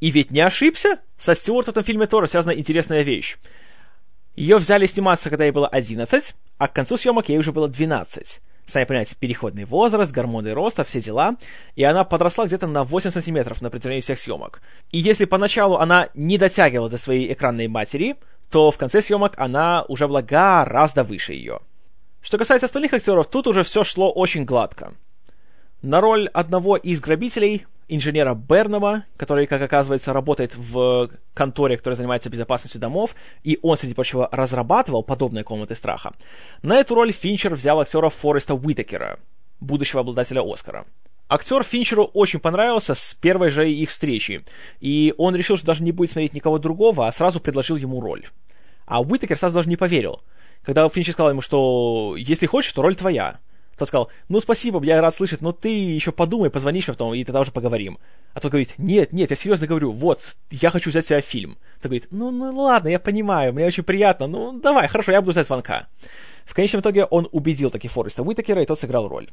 И 0.00 0.10
ведь 0.10 0.30
не 0.30 0.40
ошибся! 0.40 0.98
Со 1.16 1.34
Стюарт 1.34 1.66
в 1.66 1.70
этом 1.70 1.82
фильме 1.82 2.06
тоже 2.06 2.26
связана 2.26 2.52
интересная 2.52 3.02
вещь. 3.02 3.36
Ее 4.36 4.58
взяли 4.58 4.86
сниматься, 4.86 5.30
когда 5.30 5.44
ей 5.44 5.52
было 5.52 5.68
11, 5.68 6.34
а 6.58 6.68
к 6.68 6.72
концу 6.72 6.96
съемок 6.96 7.28
ей 7.28 7.38
уже 7.38 7.52
было 7.52 7.68
12. 7.68 8.40
Сами 8.66 8.84
понимаете, 8.84 9.14
переходный 9.18 9.64
возраст, 9.64 10.10
гормоны 10.10 10.54
роста, 10.54 10.84
все 10.84 11.00
дела. 11.00 11.36
И 11.76 11.84
она 11.84 12.04
подросла 12.04 12.46
где-то 12.46 12.66
на 12.66 12.84
8 12.84 13.10
сантиметров 13.10 13.60
на 13.60 13.70
протяжении 13.70 14.00
всех 14.00 14.18
съемок. 14.18 14.62
И 14.90 14.98
если 14.98 15.26
поначалу 15.26 15.76
она 15.76 16.08
не 16.14 16.38
дотягивала 16.38 16.88
до 16.88 16.96
своей 16.96 17.32
экранной 17.32 17.68
матери, 17.68 18.16
то 18.50 18.70
в 18.70 18.78
конце 18.78 19.02
съемок 19.02 19.34
она 19.36 19.84
уже 19.88 20.08
была 20.08 20.22
гораздо 20.22 21.04
выше 21.04 21.34
ее. 21.34 21.60
Что 22.22 22.38
касается 22.38 22.64
остальных 22.66 22.94
актеров, 22.94 23.26
тут 23.26 23.46
уже 23.46 23.62
все 23.64 23.84
шло 23.84 24.10
очень 24.10 24.46
гладко. 24.46 24.94
На 25.82 26.00
роль 26.00 26.28
одного 26.28 26.76
из 26.78 27.00
грабителей, 27.00 27.66
инженера 27.94 28.34
Бернама, 28.34 29.04
который, 29.16 29.46
как 29.46 29.62
оказывается, 29.62 30.12
работает 30.12 30.54
в 30.56 31.10
конторе, 31.34 31.76
которая 31.76 31.96
занимается 31.96 32.30
безопасностью 32.30 32.80
домов, 32.80 33.14
и 33.42 33.58
он, 33.62 33.76
среди 33.76 33.94
прочего, 33.94 34.28
разрабатывал 34.32 35.02
подобные 35.02 35.44
комнаты 35.44 35.74
страха, 35.74 36.14
на 36.62 36.76
эту 36.76 36.94
роль 36.94 37.12
Финчер 37.12 37.54
взял 37.54 37.80
актера 37.80 38.08
Фореста 38.08 38.54
Уитакера, 38.54 39.18
будущего 39.60 40.00
обладателя 40.00 40.42
Оскара. 40.42 40.86
Актер 41.28 41.62
Финчеру 41.62 42.04
очень 42.04 42.38
понравился 42.38 42.94
с 42.94 43.14
первой 43.14 43.48
же 43.48 43.70
их 43.70 43.90
встречи, 43.90 44.44
и 44.80 45.14
он 45.16 45.34
решил, 45.34 45.56
что 45.56 45.66
даже 45.66 45.82
не 45.82 45.92
будет 45.92 46.10
смотреть 46.10 46.34
никого 46.34 46.58
другого, 46.58 47.06
а 47.06 47.12
сразу 47.12 47.40
предложил 47.40 47.76
ему 47.76 48.00
роль. 48.00 48.26
А 48.84 49.00
Уитакер 49.00 49.38
сразу 49.38 49.54
даже 49.54 49.68
не 49.68 49.76
поверил. 49.76 50.20
Когда 50.62 50.88
Финчер 50.88 51.14
сказал 51.14 51.30
ему, 51.30 51.40
что 51.40 52.14
если 52.16 52.46
хочешь, 52.46 52.72
то 52.72 52.82
роль 52.82 52.96
твоя. 52.96 53.38
Тот 53.76 53.88
сказал, 53.88 54.10
ну 54.28 54.40
спасибо, 54.40 54.82
я 54.84 55.00
рад 55.00 55.14
слышать, 55.14 55.40
но 55.40 55.52
ты 55.52 55.68
еще 55.68 56.12
подумай, 56.12 56.50
позвонишь 56.50 56.86
мне 56.86 56.94
потом, 56.94 57.14
и 57.14 57.24
тогда 57.24 57.40
уже 57.40 57.50
поговорим. 57.50 57.98
А 58.32 58.40
тот 58.40 58.50
говорит, 58.50 58.74
нет, 58.78 59.12
нет, 59.12 59.30
я 59.30 59.36
серьезно 59.36 59.66
говорю, 59.66 59.92
вот, 59.92 60.36
я 60.50 60.70
хочу 60.70 60.90
взять 60.90 61.06
себя 61.06 61.20
фильм. 61.20 61.56
Тот 61.76 61.84
говорит, 61.84 62.08
ну, 62.10 62.30
ну 62.30 62.56
ладно, 62.62 62.88
я 62.88 62.98
понимаю, 62.98 63.52
мне 63.52 63.66
очень 63.66 63.82
приятно, 63.82 64.26
ну 64.26 64.58
давай, 64.60 64.88
хорошо, 64.88 65.12
я 65.12 65.20
буду 65.20 65.32
ждать 65.32 65.46
звонка. 65.46 65.88
В 66.44 66.54
конечном 66.54 66.82
итоге 66.82 67.04
он 67.04 67.28
убедил 67.32 67.70
таки 67.70 67.88
Фореста 67.88 68.22
Уитакера, 68.22 68.62
и 68.62 68.66
тот 68.66 68.78
сыграл 68.78 69.08
роль. 69.08 69.28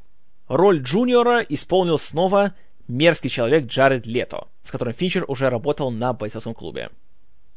Роль 0.48 0.82
Джуниора 0.82 1.42
исполнил 1.42 1.98
снова 1.98 2.54
мерзкий 2.88 3.30
человек 3.30 3.66
Джаред 3.66 4.06
Лето, 4.06 4.48
с 4.64 4.72
которым 4.72 4.94
Финчер 4.94 5.26
уже 5.28 5.50
работал 5.50 5.92
на 5.92 6.14
бойцовском 6.14 6.54
клубе. 6.54 6.90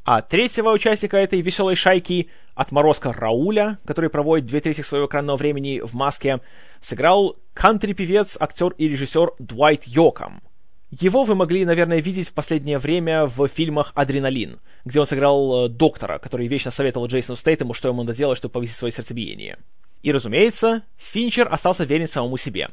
А 0.04 0.20
третьего 0.20 0.70
участника 0.70 1.16
этой 1.16 1.40
веселой 1.40 1.76
шайки, 1.76 2.28
отморозка 2.54 3.10
Рауля, 3.10 3.78
который 3.86 4.10
проводит 4.10 4.44
две 4.44 4.60
трети 4.60 4.82
своего 4.82 5.06
экранного 5.06 5.38
времени 5.38 5.80
в 5.80 5.94
маске, 5.94 6.40
сыграл 6.80 7.36
кантри-певец, 7.54 8.36
актер 8.38 8.74
и 8.76 8.86
режиссер 8.86 9.32
Дуайт 9.38 9.84
Йоком. 9.86 10.42
Его 10.90 11.24
вы 11.24 11.34
могли, 11.34 11.64
наверное, 11.64 12.02
видеть 12.02 12.28
в 12.28 12.34
последнее 12.34 12.78
время 12.78 13.26
в 13.26 13.48
фильмах 13.48 13.92
«Адреналин», 13.94 14.60
где 14.84 15.00
он 15.00 15.06
сыграл 15.06 15.64
э, 15.64 15.68
доктора, 15.70 16.18
который 16.18 16.46
вечно 16.48 16.70
советовал 16.70 17.06
Джейсону 17.06 17.36
Стейтему, 17.36 17.72
что 17.72 17.88
ему 17.88 18.02
надо 18.02 18.14
делать, 18.14 18.36
чтобы 18.36 18.52
повысить 18.52 18.76
свое 18.76 18.92
сердцебиение. 18.92 19.56
И, 20.02 20.12
разумеется, 20.12 20.82
Финчер 20.98 21.48
остался 21.50 21.84
верен 21.84 22.06
самому 22.06 22.36
себе. 22.36 22.68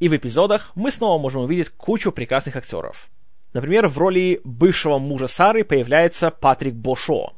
И 0.00 0.08
в 0.08 0.14
эпизодах 0.14 0.70
мы 0.74 0.90
снова 0.90 1.18
можем 1.18 1.42
увидеть 1.42 1.70
кучу 1.70 2.12
прекрасных 2.12 2.56
актеров. 2.56 3.08
Например, 3.54 3.86
в 3.86 3.96
роли 3.98 4.40
бывшего 4.42 4.98
мужа 4.98 5.28
Сары 5.28 5.64
появляется 5.64 6.30
Патрик 6.30 6.74
Бошо. 6.74 7.34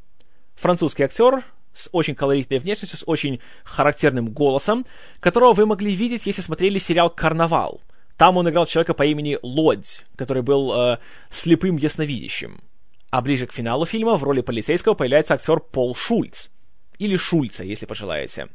Французский 0.54 1.02
актер 1.02 1.44
с 1.74 1.90
очень 1.92 2.14
колоритной 2.14 2.58
внешностью, 2.58 2.98
с 2.98 3.04
очень 3.06 3.40
характерным 3.64 4.30
голосом, 4.30 4.86
которого 5.20 5.52
вы 5.52 5.66
могли 5.66 5.94
видеть, 5.94 6.24
если 6.24 6.40
смотрели 6.40 6.78
сериал 6.78 7.10
«Карнавал». 7.10 7.82
Там 8.16 8.38
он 8.38 8.48
играл 8.48 8.64
человека 8.64 8.94
по 8.94 9.04
имени 9.04 9.38
Лодь, 9.42 10.06
который 10.16 10.42
был 10.42 10.72
э, 10.74 10.98
слепым 11.28 11.76
ясновидящим. 11.76 12.62
А 13.10 13.20
ближе 13.20 13.46
к 13.46 13.52
финалу 13.52 13.84
фильма 13.84 14.16
в 14.16 14.24
роли 14.24 14.40
полицейского 14.40 14.94
появляется 14.94 15.34
актер 15.34 15.60
Пол 15.60 15.94
Шульц. 15.94 16.48
Или 16.98 17.16
Шульца, 17.16 17.62
если 17.62 17.84
пожелаете. 17.84 18.48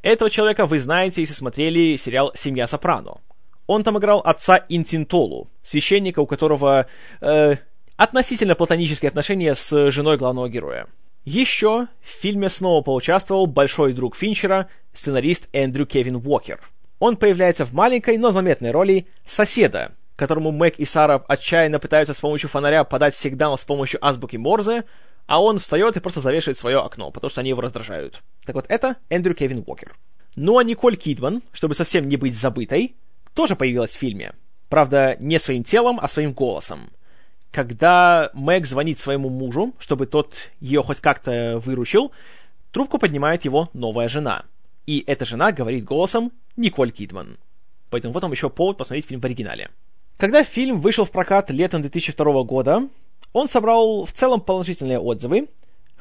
Этого 0.00 0.30
человека 0.30 0.64
вы 0.64 0.78
знаете, 0.78 1.20
если 1.20 1.34
смотрели 1.34 1.96
сериал 1.96 2.32
«Семья 2.34 2.66
Сопрано». 2.66 3.20
Он 3.66 3.82
там 3.82 3.98
играл 3.98 4.20
отца 4.20 4.64
Интинтолу, 4.68 5.48
священника, 5.62 6.20
у 6.20 6.26
которого 6.26 6.86
э, 7.20 7.56
относительно 7.96 8.54
платонические 8.54 9.08
отношения 9.08 9.54
с 9.54 9.90
женой 9.90 10.16
главного 10.16 10.48
героя. 10.48 10.86
Еще 11.24 11.86
в 12.02 12.08
фильме 12.08 12.50
снова 12.50 12.82
поучаствовал 12.82 13.46
большой 13.46 13.94
друг 13.94 14.14
Финчера, 14.16 14.68
сценарист 14.92 15.48
Эндрю 15.52 15.86
Кевин 15.86 16.16
Уокер. 16.16 16.60
Он 16.98 17.16
появляется 17.16 17.64
в 17.64 17.72
маленькой, 17.72 18.18
но 18.18 18.30
заметной 18.30 18.70
роли 18.70 19.06
соседа, 19.24 19.92
которому 20.16 20.52
Мэг 20.52 20.78
и 20.78 20.84
Сара 20.84 21.22
отчаянно 21.26 21.78
пытаются 21.78 22.12
с 22.12 22.20
помощью 22.20 22.50
фонаря 22.50 22.84
подать 22.84 23.16
сигнал 23.16 23.56
с 23.56 23.64
помощью 23.64 24.04
азбуки 24.04 24.36
Морзе, 24.36 24.84
а 25.26 25.42
он 25.42 25.58
встает 25.58 25.96
и 25.96 26.00
просто 26.00 26.20
завешивает 26.20 26.58
свое 26.58 26.80
окно, 26.80 27.10
потому 27.10 27.30
что 27.30 27.40
они 27.40 27.50
его 27.50 27.62
раздражают. 27.62 28.22
Так 28.44 28.54
вот, 28.54 28.66
это 28.68 28.96
Эндрю 29.08 29.34
Кевин 29.34 29.64
Уокер. 29.66 29.96
Ну 30.36 30.58
а 30.58 30.64
Николь 30.64 30.96
Кидман, 30.96 31.42
чтобы 31.52 31.74
совсем 31.74 32.06
не 32.06 32.16
быть 32.16 32.36
забытой, 32.36 32.96
тоже 33.34 33.56
появилась 33.56 33.96
в 33.96 33.98
фильме. 33.98 34.32
Правда, 34.68 35.16
не 35.20 35.38
своим 35.38 35.64
телом, 35.64 35.98
а 36.00 36.08
своим 36.08 36.32
голосом. 36.32 36.90
Когда 37.52 38.30
Мэг 38.34 38.66
звонит 38.66 38.98
своему 38.98 39.28
мужу, 39.28 39.74
чтобы 39.78 40.06
тот 40.06 40.38
ее 40.60 40.82
хоть 40.82 41.00
как-то 41.00 41.60
выручил, 41.64 42.10
трубку 42.72 42.98
поднимает 42.98 43.44
его 43.44 43.70
новая 43.72 44.08
жена. 44.08 44.44
И 44.86 45.04
эта 45.06 45.24
жена 45.24 45.52
говорит 45.52 45.84
голосом 45.84 46.32
Николь 46.56 46.90
Кидман. 46.90 47.38
Поэтому 47.90 48.12
вот 48.12 48.22
вам 48.22 48.32
еще 48.32 48.50
повод 48.50 48.76
посмотреть 48.76 49.06
фильм 49.06 49.20
в 49.20 49.24
оригинале. 49.24 49.70
Когда 50.16 50.42
фильм 50.42 50.80
вышел 50.80 51.04
в 51.04 51.10
прокат 51.10 51.50
летом 51.50 51.82
2002 51.82 52.42
года, 52.42 52.88
он 53.32 53.48
собрал 53.48 54.04
в 54.04 54.12
целом 54.12 54.40
положительные 54.40 54.98
отзывы, 54.98 55.48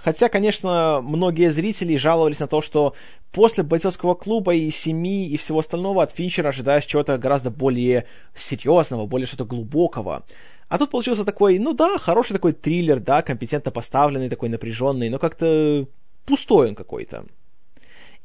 Хотя, 0.04 0.28
конечно, 0.28 1.00
многие 1.02 1.50
зрители 1.50 1.96
жаловались 1.96 2.40
на 2.40 2.48
то, 2.48 2.62
что 2.62 2.94
после 3.32 3.64
бойцовского 3.64 4.16
клуба 4.16 4.54
и 4.54 4.70
семьи 4.70 5.30
и 5.30 5.38
всего 5.38 5.60
остального 5.60 6.04
от 6.04 6.12
Финчера 6.12 6.50
ожидаешь 6.50 6.86
чего-то 6.86 7.18
гораздо 7.18 7.50
более 7.50 8.06
серьезного, 8.36 9.06
более 9.06 9.28
что-то 9.28 9.46
глубокого. 9.46 10.24
А 10.68 10.78
тут 10.78 10.92
получился 10.92 11.24
такой, 11.24 11.58
ну 11.58 11.74
да, 11.74 11.98
хороший 12.00 12.34
такой 12.34 12.52
триллер, 12.52 13.00
да, 13.00 13.22
компетентно 13.22 13.72
поставленный, 13.72 14.30
такой 14.30 14.50
напряженный, 14.50 15.10
но 15.10 15.20
как-то 15.20 15.88
пустой 16.26 16.70
он 16.70 16.76
какой-то. 16.76 17.26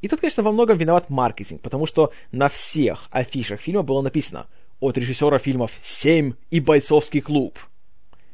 И 0.02 0.08
тут, 0.08 0.20
конечно, 0.20 0.42
во 0.42 0.50
многом 0.50 0.78
виноват 0.78 1.10
маркетинг, 1.10 1.60
потому 1.60 1.86
что 1.86 2.12
на 2.32 2.48
всех 2.48 3.06
афишах 3.12 3.60
фильма 3.60 3.84
было 3.84 4.02
написано 4.02 4.46
от 4.80 4.98
режиссера 4.98 5.38
фильмов 5.38 5.72
«Семь» 5.82 6.34
и 6.50 6.58
«Бойцовский 6.58 7.20
клуб». 7.20 7.58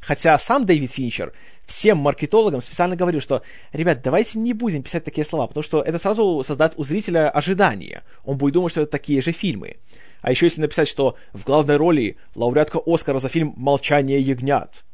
Хотя 0.07 0.39
сам 0.39 0.67
Дэвид 0.67 0.91
Финчер 0.91 1.33
всем 1.65 1.99
маркетологам 1.99 2.61
специально 2.61 2.95
говорю, 2.95 3.21
что, 3.21 3.43
ребят, 3.73 4.03
давайте 4.03 4.39
не 4.39 4.53
будем 4.53 4.83
писать 4.83 5.05
такие 5.05 5.25
слова, 5.25 5.47
потому 5.47 5.63
что 5.65 5.81
это 5.81 5.99
сразу 5.99 6.43
создаст 6.45 6.75
у 6.77 6.85
зрителя 6.85 7.31
ожидания. 7.31 8.03
Он 8.25 8.37
будет 8.37 8.55
думать, 8.55 8.73
что 8.73 8.83
это 8.83 8.91
такие 8.91 9.23
же 9.23 9.33
фильмы. 9.33 9.77
А 10.21 10.31
еще 10.31 10.47
если 10.47 10.61
написать, 10.61 10.89
что 10.89 11.17
в 11.33 11.45
главной 11.45 11.77
роли 11.77 12.17
лауреатка 12.35 12.81
Оскара 12.85 13.19
за 13.19 13.29
фильм 13.29 13.55
«Молчание 13.57 14.21
ягнят», 14.21 14.85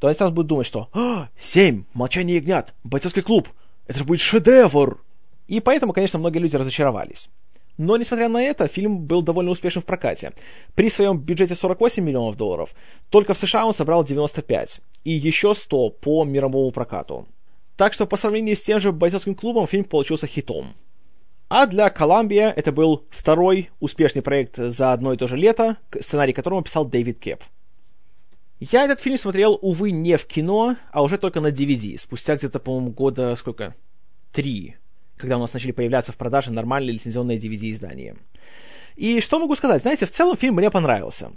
то 0.00 0.08
они 0.08 0.16
сразу 0.16 0.34
будут 0.34 0.48
думать, 0.48 0.66
что 0.66 0.88
«А, 0.92 1.28
«Семь! 1.38 1.84
Молчание 1.94 2.36
ягнят! 2.36 2.74
Бойцовский 2.82 3.22
клуб! 3.22 3.48
Это 3.86 3.98
же 4.00 4.04
будет 4.04 4.20
шедевр!» 4.20 5.00
И 5.46 5.60
поэтому, 5.60 5.92
конечно, 5.92 6.18
многие 6.18 6.38
люди 6.38 6.56
разочаровались. 6.56 7.28
Но, 7.78 7.96
несмотря 7.96 8.28
на 8.28 8.42
это, 8.42 8.68
фильм 8.68 9.00
был 9.00 9.22
довольно 9.22 9.50
успешен 9.50 9.82
в 9.82 9.84
прокате. 9.84 10.32
При 10.74 10.88
своем 10.88 11.18
бюджете 11.18 11.54
48 11.54 12.02
миллионов 12.02 12.36
долларов, 12.36 12.74
только 13.10 13.34
в 13.34 13.38
США 13.38 13.66
он 13.66 13.74
собрал 13.74 14.02
95, 14.02 14.80
и 15.04 15.12
еще 15.12 15.54
100 15.54 15.90
по 15.90 16.24
мировому 16.24 16.70
прокату. 16.70 17.28
Так 17.76 17.92
что 17.92 18.06
по 18.06 18.16
сравнению 18.16 18.56
с 18.56 18.62
тем 18.62 18.80
же 18.80 18.92
бойцовским 18.92 19.34
клубом 19.34 19.66
фильм 19.66 19.84
получился 19.84 20.26
хитом. 20.26 20.74
А 21.48 21.66
для 21.66 21.88
Columbia 21.88 22.50
это 22.50 22.72
был 22.72 23.04
второй 23.10 23.70
успешный 23.78 24.22
проект 24.22 24.56
за 24.56 24.92
одно 24.92 25.12
и 25.12 25.16
то 25.16 25.28
же 25.28 25.36
лето, 25.36 25.76
сценарий 26.00 26.32
которого 26.32 26.62
писал 26.62 26.86
Дэвид 26.86 27.20
Кеп. 27.20 27.44
Я 28.58 28.84
этот 28.86 29.00
фильм 29.00 29.18
смотрел, 29.18 29.58
увы, 29.60 29.90
не 29.90 30.16
в 30.16 30.24
кино, 30.24 30.76
а 30.90 31.02
уже 31.02 31.18
только 31.18 31.42
на 31.42 31.48
DVD, 31.48 31.98
спустя 31.98 32.36
где-то, 32.36 32.58
по-моему, 32.58 32.90
года 32.90 33.36
сколько? 33.36 33.76
Три 34.32 34.76
когда 35.16 35.36
у 35.36 35.40
нас 35.40 35.54
начали 35.54 35.72
появляться 35.72 36.12
в 36.12 36.16
продаже 36.16 36.52
нормальные 36.52 36.94
лицензионные 36.94 37.38
DVD-издания. 37.38 38.16
И 38.96 39.20
что 39.20 39.38
могу 39.38 39.54
сказать? 39.56 39.82
Знаете, 39.82 40.06
в 40.06 40.10
целом 40.10 40.36
фильм 40.36 40.54
мне 40.54 40.70
понравился. 40.70 41.30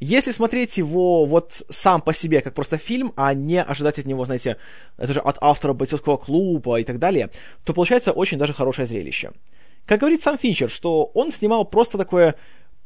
Если 0.00 0.32
смотреть 0.32 0.76
его 0.76 1.24
вот 1.24 1.62
сам 1.68 2.00
по 2.00 2.12
себе, 2.12 2.40
как 2.40 2.54
просто 2.54 2.78
фильм, 2.78 3.12
а 3.16 3.32
не 3.32 3.62
ожидать 3.62 3.98
от 3.98 4.06
него, 4.06 4.24
знаете, 4.24 4.56
это 4.96 5.12
же 5.12 5.20
от 5.20 5.38
автора 5.40 5.72
бойцовского 5.72 6.16
клуба 6.16 6.80
и 6.80 6.84
так 6.84 6.98
далее, 6.98 7.30
то 7.64 7.72
получается 7.72 8.12
очень 8.12 8.38
даже 8.38 8.52
хорошее 8.52 8.86
зрелище. 8.86 9.30
Как 9.86 10.00
говорит 10.00 10.22
сам 10.22 10.36
Финчер, 10.36 10.70
что 10.70 11.04
он 11.14 11.30
снимал 11.30 11.64
просто 11.64 11.98
такое 11.98 12.34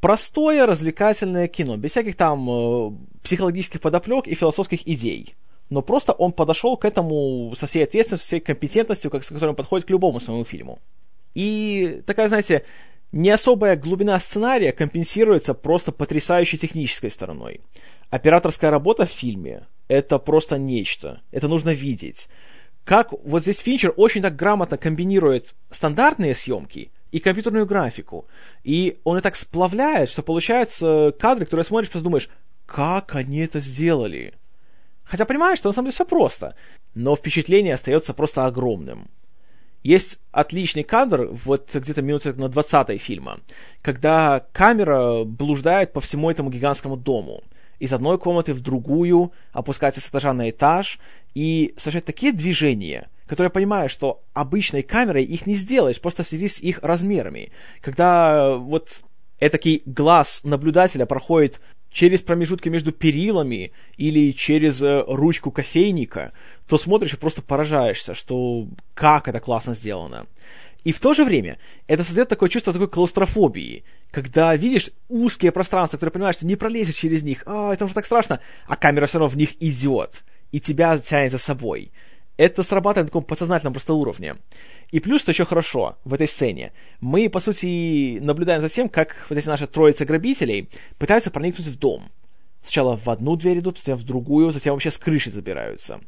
простое 0.01 0.67
развлекательное 0.67 1.49
кино, 1.49 1.77
без 1.77 1.93
всяких 1.93 2.17
там 2.17 2.49
э, 2.49 2.91
психологических 3.23 3.81
подоплек 3.81 4.27
и 4.27 4.35
философских 4.35 4.87
идей 4.87 5.35
но 5.71 5.83
просто 5.83 6.13
он 6.13 6.33
подошел 6.33 6.77
к 6.77 6.85
этому 6.85 7.53
со 7.57 7.67
всей 7.67 7.85
ответственностью, 7.85 8.25
со 8.25 8.29
всей 8.29 8.41
компетентностью, 8.41 9.11
как, 9.11 9.25
с 9.25 9.29
которой 9.29 9.51
он 9.51 9.57
подходит 9.57 9.87
к 9.87 9.91
любому 9.91 10.21
своему 10.21 10.45
фильму. 10.45 10.79
И 11.35 12.03
такая, 12.07 12.29
знаете, 12.29 12.65
не 13.13 13.31
особая 13.31 13.77
глубина 13.77 14.19
сценария 14.19 14.73
компенсируется 14.73 15.55
просто 15.55 15.93
потрясающей 15.93 16.59
технической 16.59 17.11
стороной. 17.11 17.61
Операторская 18.11 18.71
работа 18.71 19.07
в 19.07 19.11
фильме— 19.11 19.67
это 19.89 20.19
просто 20.19 20.59
нечто. 20.59 21.21
Это 21.31 21.49
нужно 21.49 21.71
видеть. 21.71 22.29
Как 22.85 23.13
вот 23.25 23.43
здесь 23.43 23.59
Финчер 23.59 23.93
очень 23.97 24.23
так 24.23 24.35
грамотно 24.35 24.79
комбинирует 24.79 25.55
стандартные 25.71 26.35
съемки 26.35 26.91
и 27.13 27.19
компьютерную 27.19 27.67
графику. 27.67 28.27
И 28.65 28.97
он 29.05 29.19
и 29.19 29.21
так 29.21 29.37
сплавляет, 29.37 30.09
что 30.09 30.23
получаются 30.23 31.15
кадры, 31.19 31.45
которые 31.45 31.65
смотришь, 31.65 31.91
просто 31.91 32.05
думаешь, 32.05 32.31
как 32.65 33.15
они 33.15 33.41
это 33.41 33.61
сделали? 33.61 34.35
Хотя 35.09 35.25
понимаешь, 35.25 35.59
что 35.59 35.71
на 35.71 35.73
самом 35.73 35.87
деле 35.87 35.95
все 35.95 36.05
просто. 36.05 36.55
Но 36.95 37.17
впечатление 37.17 37.75
остается 37.75 38.13
просто 38.13 38.45
огромным. 38.45 39.09
Есть 39.83 40.19
отличный 40.33 40.83
кадр, 40.83 41.29
вот 41.31 41.75
где-то 41.75 42.03
минуты 42.03 42.33
на 42.35 42.49
20 42.49 43.01
фильма, 43.01 43.41
когда 43.81 44.45
камера 44.53 45.25
блуждает 45.25 45.93
по 45.93 46.01
всему 46.01 46.31
этому 46.31 46.51
гигантскому 46.51 46.97
дому. 46.97 47.43
Из 47.79 47.93
одной 47.93 48.19
комнаты 48.19 48.55
в 48.55 48.61
другую, 48.61 49.33
опускается 49.53 50.01
с 50.01 50.09
этажа 50.09 50.33
на 50.33 50.51
этаж, 50.51 50.99
и 51.35 51.75
совершает 51.77 52.07
такие 52.07 52.33
движения, 52.33 53.09
которые 53.29 53.51
понимаю, 53.51 53.89
что 53.89 54.25
обычной 54.35 54.83
камерой 54.83 55.23
их 55.23 55.47
не 55.47 55.55
сделаешь, 55.55 56.01
просто 56.01 56.25
в 56.25 56.29
связи 56.29 56.49
с 56.49 56.59
их 56.59 56.81
размерами. 56.83 57.53
Когда 57.81 58.57
вот 58.57 59.03
этакий 59.39 59.83
глаз 59.87 60.43
наблюдателя 60.43 61.07
проходит 61.07 61.61
через 61.91 62.23
промежутки 62.23 62.69
между 62.69 62.93
перилами 62.93 63.73
или 63.97 64.33
через 64.33 64.83
э, 64.83 65.05
ручку 65.07 65.51
кофейника, 65.51 66.33
то 66.67 66.79
смотришь 66.79 67.15
и 67.15 67.17
просто 67.17 67.43
поражаешься, 67.43 68.15
что 68.15 68.69
как 68.95 69.29
это 69.29 69.41
классно 69.41 69.75
сделано. 69.75 70.27
И 70.85 70.93
в 70.93 71.01
то 71.01 71.13
же 71.13 71.25
время 71.25 71.59
это 71.87 72.05
создает 72.05 72.29
такое 72.29 72.49
чувство 72.49 72.73
такой 72.73 72.89
клаустрофобии, 72.89 73.85
когда 74.11 74.55
видишь 74.55 74.91
узкие 75.09 75.53
пространства, 75.53 75.97
которые 75.97 76.13
понимаешь, 76.13 76.37
что 76.37 76.47
не 76.47 76.57
пролезешь 76.57 76.95
через 76.95 77.23
них, 77.23 77.43
а, 77.47 77.73
это 77.73 77.85
уже 77.85 77.95
так 77.95 78.07
страшно, 78.07 78.41
а 78.67 78.77
камера 78.77 79.07
все 79.07 79.19
равно 79.19 79.33
в 79.33 79.37
них 79.37 79.61
идет, 79.63 80.23
и 80.53 80.61
тебя 80.61 80.97
тянет 80.99 81.33
за 81.33 81.39
собой. 81.39 81.91
Это 82.39 82.63
срабатывает 82.63 83.07
на 83.07 83.09
таком 83.09 83.25
подсознательном 83.25 83.75
просто 83.75 83.95
уровне. 83.95 84.37
И 84.93 85.01
плюс, 85.01 85.23
что 85.23 85.33
еще 85.33 85.45
хорошо 85.45 85.99
в 86.05 86.15
этой 86.15 86.29
сцене, 86.29 86.73
мы, 87.01 87.29
по 87.29 87.41
сути, 87.41 88.21
наблюдаем 88.21 88.61
за 88.61 88.69
тем, 88.69 88.89
как 88.89 89.27
вот 89.29 89.37
эти 89.37 89.49
наши 89.49 89.67
троица 89.67 90.07
грабителей 90.07 90.71
пытаются 90.99 91.33
проникнуть 91.33 91.67
в 91.67 91.79
дом. 91.79 92.05
Сначала 92.63 92.97
в 92.97 93.09
одну 93.09 93.35
дверь 93.35 93.59
идут, 93.59 93.79
затем 93.79 93.97
в 93.97 94.05
другую, 94.05 94.53
затем 94.53 94.75
вообще 94.75 94.93
с 94.93 94.99
крыши 94.99 95.31
забираются. 95.31 96.01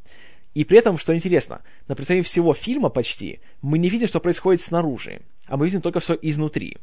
И 0.54 0.64
при 0.64 0.78
этом, 0.78 0.98
что 0.98 1.14
интересно, 1.14 1.62
на 1.88 1.96
протяжении 1.96 2.22
всего 2.22 2.54
фильма 2.54 2.90
почти 2.90 3.40
мы 3.60 3.78
не 3.78 3.88
видим, 3.88 4.06
что 4.06 4.20
происходит 4.20 4.62
снаружи, 4.62 5.22
а 5.46 5.56
мы 5.56 5.66
видим 5.66 5.80
только 5.80 5.98
все 5.98 6.16
изнутри. 6.22 6.76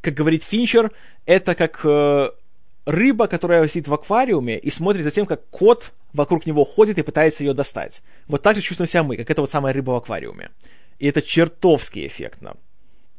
Как 0.00 0.14
говорит 0.14 0.42
Финчер, 0.44 0.92
это 1.26 1.54
как 1.54 1.80
э, 1.84 2.30
рыба, 2.86 3.26
которая 3.26 3.68
сидит 3.68 3.88
в 3.88 3.94
аквариуме 3.94 4.58
и 4.58 4.70
смотрит 4.70 5.04
за 5.04 5.10
тем, 5.10 5.26
как 5.26 5.46
кот 5.50 5.92
вокруг 6.14 6.46
него 6.46 6.64
ходит 6.64 6.98
и 6.98 7.02
пытается 7.02 7.44
ее 7.44 7.52
достать. 7.52 8.02
Вот 8.26 8.40
так 8.40 8.56
же 8.56 8.62
чувствуем 8.62 8.88
себя 8.88 9.02
мы, 9.02 9.16
как 9.16 9.30
эта 9.30 9.42
вот 9.42 9.50
самая 9.50 9.74
рыба 9.74 9.90
в 9.90 9.96
аквариуме. 9.96 10.50
И 10.98 11.06
это 11.06 11.20
чертовски 11.20 12.06
эффектно. 12.06 12.56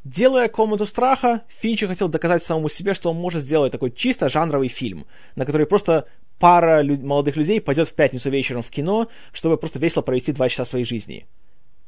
Делая 0.04 0.48
«Комнату 0.48 0.86
страха», 0.86 1.42
Финчер 1.48 1.88
хотел 1.88 2.08
доказать 2.08 2.44
самому 2.44 2.70
себе, 2.70 2.94
что 2.94 3.10
он 3.10 3.18
может 3.18 3.42
сделать 3.42 3.72
такой 3.72 3.92
чисто 3.92 4.30
жанровый 4.30 4.70
фильм, 4.70 5.06
на 5.36 5.46
который 5.46 5.66
просто 5.66 6.08
пара 6.40 6.82
лю- 6.82 7.04
молодых 7.04 7.36
людей 7.36 7.60
пойдет 7.60 7.90
в 7.90 7.94
пятницу 7.94 8.30
вечером 8.30 8.62
в 8.62 8.70
кино, 8.70 9.08
чтобы 9.34 9.58
просто 9.58 9.80
весело 9.80 10.04
провести 10.04 10.32
два 10.32 10.48
часа 10.48 10.64
своей 10.64 10.86
жизни. 10.86 11.26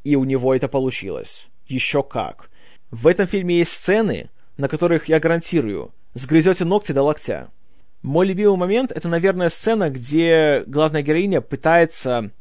И 0.04 0.16
у 0.16 0.24
него 0.24 0.54
это 0.54 0.68
получилось. 0.68 1.48
Еще 1.68 2.02
как. 2.02 2.50
В 2.92 3.08
этом 3.08 3.28
фильме 3.28 3.60
есть 3.60 3.72
сцены, 3.72 4.30
на 4.58 4.68
которых, 4.68 5.10
я 5.10 5.20
гарантирую, 5.20 5.94
сгрызете 6.16 6.66
ногти 6.66 6.94
до 6.94 7.04
локтя. 7.04 7.50
Мой 8.08 8.26
любимый 8.26 8.56
момент— 8.56 8.92
это, 8.96 9.10
наверное, 9.10 9.50
сцена, 9.50 9.90
где 9.90 10.64
главная 10.66 11.02
героиня 11.02 11.42
пытается 11.42 12.32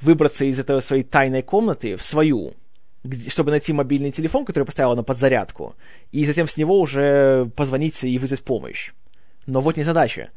выбраться 0.00 0.44
из 0.44 0.60
этой 0.60 0.80
своей 0.80 1.02
тайной 1.02 1.42
комнаты 1.42 1.96
в 1.96 2.04
свою, 2.04 2.54
чтобы 3.26 3.50
найти 3.50 3.72
мобильный 3.72 4.12
телефон, 4.12 4.44
который 4.44 4.62
поставила 4.62 4.94
на 4.94 5.02
подзарядку, 5.02 5.74
и 6.12 6.24
затем 6.24 6.46
с 6.46 6.56
него 6.56 6.78
уже 6.78 7.50
позвонить 7.56 8.04
и 8.04 8.16
вызвать 8.16 8.44
помощь. 8.44 8.92
Но 9.46 9.60
вот 9.60 9.76
не 9.76 9.82
задача. 9.82 10.30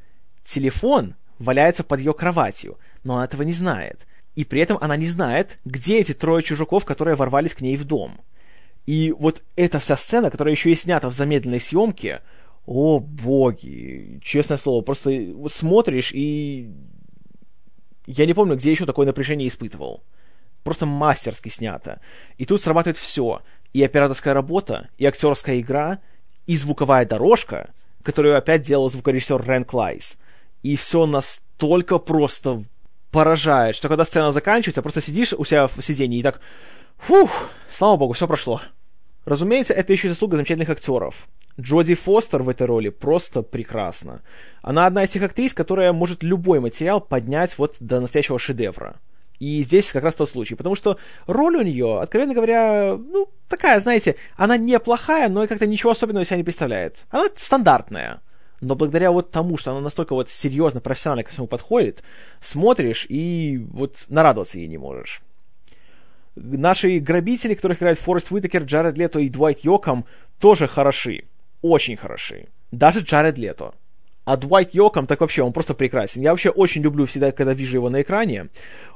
Телефон 0.46 1.14
валяется 1.38 1.84
под 1.84 2.00
ее 2.00 2.16
кроватью, 2.16 2.80
но 3.04 3.18
она 3.18 3.26
этого 3.26 3.44
не 3.44 3.54
знает. 3.54 4.08
И 4.34 4.46
при 4.46 4.62
этом 4.62 4.80
она 4.82 4.98
не 4.98 5.06
знает, 5.06 5.60
где 5.64 6.00
эти 6.00 6.16
трое 6.16 6.42
чужаков, 6.42 6.86
которые 6.86 7.14
ворвались 7.16 7.54
к 7.54 7.62
ней 7.62 7.78
в 7.78 7.86
дом. 7.86 8.20
И 8.88 9.14
вот 9.16 9.44
эта 9.56 9.78
вся 9.78 9.96
сцена, 9.96 10.32
которая 10.32 10.56
еще 10.56 10.72
и 10.72 10.76
снята 10.76 11.08
в 11.08 11.14
замедленной 11.14 11.62
съемке, 11.62 12.22
о 12.66 13.00
боги, 13.00 14.20
честное 14.24 14.58
слово, 14.58 14.82
просто 14.82 15.12
смотришь 15.48 16.12
и... 16.14 16.70
Я 18.08 18.26
не 18.26 18.34
помню, 18.34 18.56
где 18.56 18.72
еще 18.72 18.86
такое 18.86 19.06
напряжение 19.06 19.48
испытывал 19.48 20.04
просто 20.64 20.86
мастерски 20.86 21.50
снято. 21.50 22.00
И 22.38 22.46
тут 22.46 22.62
срабатывает 22.62 22.98
все. 22.98 23.42
И 23.74 23.84
операторская 23.84 24.34
работа, 24.34 24.90
и 24.98 25.06
актерская 25.06 25.60
игра, 25.60 26.00
и 26.46 26.56
звуковая 26.58 27.06
дорожка, 27.06 27.72
которую 28.04 28.38
опять 28.38 28.64
делал 28.64 28.90
звукорежиссер 28.90 29.44
Рен 29.48 29.64
Клайс. 29.64 30.18
И 30.64 30.76
все 30.76 31.06
настолько 31.06 31.98
просто 31.98 32.66
поражает, 33.12 33.76
что 33.76 33.88
когда 33.88 34.06
сцена 34.06 34.32
заканчивается, 34.32 34.82
просто 34.82 35.02
сидишь 35.02 35.34
у 35.34 35.44
себя 35.44 35.68
в 35.68 35.82
сиденье 35.82 36.20
и 36.20 36.24
так, 36.24 36.40
фух, 36.98 37.50
слава 37.70 37.98
богу, 37.98 38.14
все 38.14 38.28
прошло. 38.28 38.62
Разумеется, 39.26 39.74
это 39.74 39.92
еще 39.94 40.08
и 40.08 40.10
заслуга 40.10 40.36
замечательных 40.36 40.70
актеров. 40.70 41.28
Джоди 41.62 41.96
Фостер 41.96 42.44
в 42.44 42.50
этой 42.50 42.68
роли 42.68 42.90
просто 42.90 43.42
прекрасна. 43.42 44.22
Она 44.62 44.86
одна 44.86 45.04
из 45.04 45.10
тех 45.12 45.24
актрис, 45.24 45.54
которая 45.54 45.94
может 45.94 46.24
любой 46.24 46.60
материал 46.60 47.00
поднять 47.00 47.58
вот 47.58 47.78
до 47.80 48.00
настоящего 48.00 48.40
шедевра. 48.40 48.98
И 49.40 49.64
здесь 49.64 49.92
как 49.92 50.04
раз 50.04 50.16
тот 50.16 50.30
случай. 50.30 50.56
Потому 50.56 50.76
что 50.76 50.98
роль 51.26 51.56
у 51.58 51.62
нее, 51.64 52.00
откровенно 52.00 52.36
говоря, 52.36 52.96
ну, 52.96 53.28
такая, 53.48 53.80
знаете, 53.80 54.16
она 54.36 54.58
неплохая, 54.58 55.30
но 55.30 55.44
и 55.44 55.48
как-то 55.48 55.66
ничего 55.66 55.92
особенного 55.92 56.26
себя 56.26 56.38
не 56.38 56.44
представляет. 56.44 57.06
Она 57.10 57.28
стандартная. 57.36 58.22
Но 58.62 58.76
благодаря 58.76 59.12
вот 59.12 59.32
тому, 59.32 59.58
что 59.58 59.72
она 59.72 59.82
настолько 59.82 60.14
вот 60.14 60.30
серьезно, 60.30 60.80
профессионально 60.80 61.24
ко 61.24 61.32
всему 61.32 61.48
подходит, 61.48 62.04
смотришь 62.40 63.08
и 63.10 63.58
вот 63.72 64.06
нарадоваться 64.10 64.60
ей 64.60 64.68
не 64.68 64.78
можешь. 64.78 65.22
Наши 66.36 67.00
грабители, 67.00 67.56
которых 67.56 67.80
играют 67.80 68.00
Форест 68.00 68.32
Уитакер, 68.32 68.64
Джаред 68.64 68.98
Лето 68.98 69.20
и 69.20 69.28
Дуайт 69.28 69.62
Йоком, 69.62 70.06
тоже 70.40 70.68
хороши. 70.68 71.24
Очень 71.62 71.98
хороши. 71.98 72.48
Даже 72.72 73.00
Джаред 73.00 73.38
Лето. 73.38 73.74
А 74.24 74.38
Дуайт 74.38 74.74
Йоком 74.74 75.08
так 75.08 75.22
вообще, 75.22 75.42
он 75.42 75.52
просто 75.52 75.74
прекрасен. 75.74 76.22
Я 76.22 76.32
вообще 76.32 76.50
очень 76.50 76.82
люблю 76.82 77.06
всегда, 77.06 77.32
когда 77.32 77.54
вижу 77.54 77.78
его 77.78 77.90
на 77.90 78.02
экране 78.02 78.50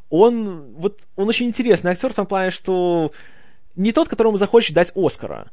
он, 0.10 0.74
вот, 0.74 1.02
он 1.16 1.28
очень 1.28 1.48
интересный 1.48 1.92
актер 1.92 2.12
в 2.12 2.16
том 2.16 2.28
плане, 2.28 2.52
что 2.52 3.12
не 3.76 3.92
тот, 3.92 4.08
которому 4.08 4.38
захочешь 4.38 4.72
дать 4.72 4.92
Оскара, 4.96 5.52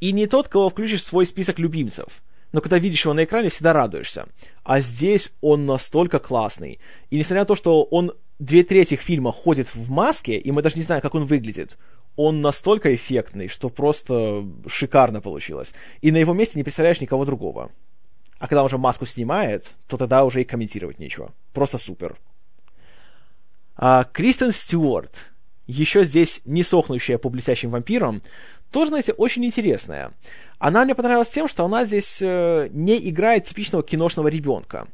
и 0.00 0.12
не 0.12 0.26
тот, 0.26 0.48
кого 0.48 0.70
включишь 0.70 1.02
в 1.02 1.06
свой 1.06 1.26
список 1.26 1.58
любимцев. 1.58 2.06
Но 2.52 2.60
когда 2.60 2.78
видишь 2.78 3.04
его 3.04 3.12
на 3.12 3.24
экране, 3.24 3.50
всегда 3.50 3.74
радуешься. 3.74 4.26
А 4.62 4.80
здесь 4.80 5.34
он 5.42 5.66
настолько 5.66 6.18
классный. 6.18 6.78
И 7.10 7.18
несмотря 7.18 7.42
на 7.42 7.46
то, 7.46 7.56
что 7.56 7.82
он 7.82 8.12
две 8.38 8.62
трети 8.62 8.94
фильма 8.94 9.32
ходит 9.32 9.74
в 9.74 9.90
маске, 9.90 10.38
и 10.38 10.50
мы 10.50 10.62
даже 10.62 10.76
не 10.76 10.82
знаем, 10.82 11.02
как 11.02 11.14
он 11.14 11.24
выглядит, 11.24 11.76
он 12.18 12.40
настолько 12.40 12.92
эффектный, 12.96 13.46
что 13.46 13.68
просто 13.68 14.44
шикарно 14.66 15.20
получилось. 15.20 15.72
И 16.00 16.10
на 16.10 16.16
его 16.16 16.34
месте 16.34 16.58
не 16.58 16.64
представляешь 16.64 17.00
никого 17.00 17.24
другого. 17.24 17.70
А 18.40 18.48
когда 18.48 18.62
он 18.62 18.66
уже 18.66 18.76
маску 18.76 19.06
снимает, 19.06 19.76
то 19.86 19.96
тогда 19.96 20.24
уже 20.24 20.42
и 20.42 20.44
комментировать 20.44 20.98
нечего. 20.98 21.32
Просто 21.52 21.78
супер. 21.78 22.18
А 23.76 24.02
Кристен 24.02 24.50
Стюарт, 24.50 25.30
еще 25.68 26.02
здесь 26.02 26.40
не 26.44 26.64
сохнущая 26.64 27.18
по 27.18 27.28
блестящим 27.28 27.70
вампирам, 27.70 28.20
тоже, 28.72 28.88
знаете, 28.88 29.12
очень 29.12 29.44
интересная. 29.44 30.10
Она 30.58 30.84
мне 30.84 30.96
понравилась 30.96 31.28
тем, 31.28 31.46
что 31.46 31.64
она 31.64 31.84
здесь 31.84 32.18
э, 32.20 32.68
не 32.72 32.98
играет 33.08 33.44
типичного 33.44 33.84
киношного 33.84 34.26
ребенка. 34.26 34.88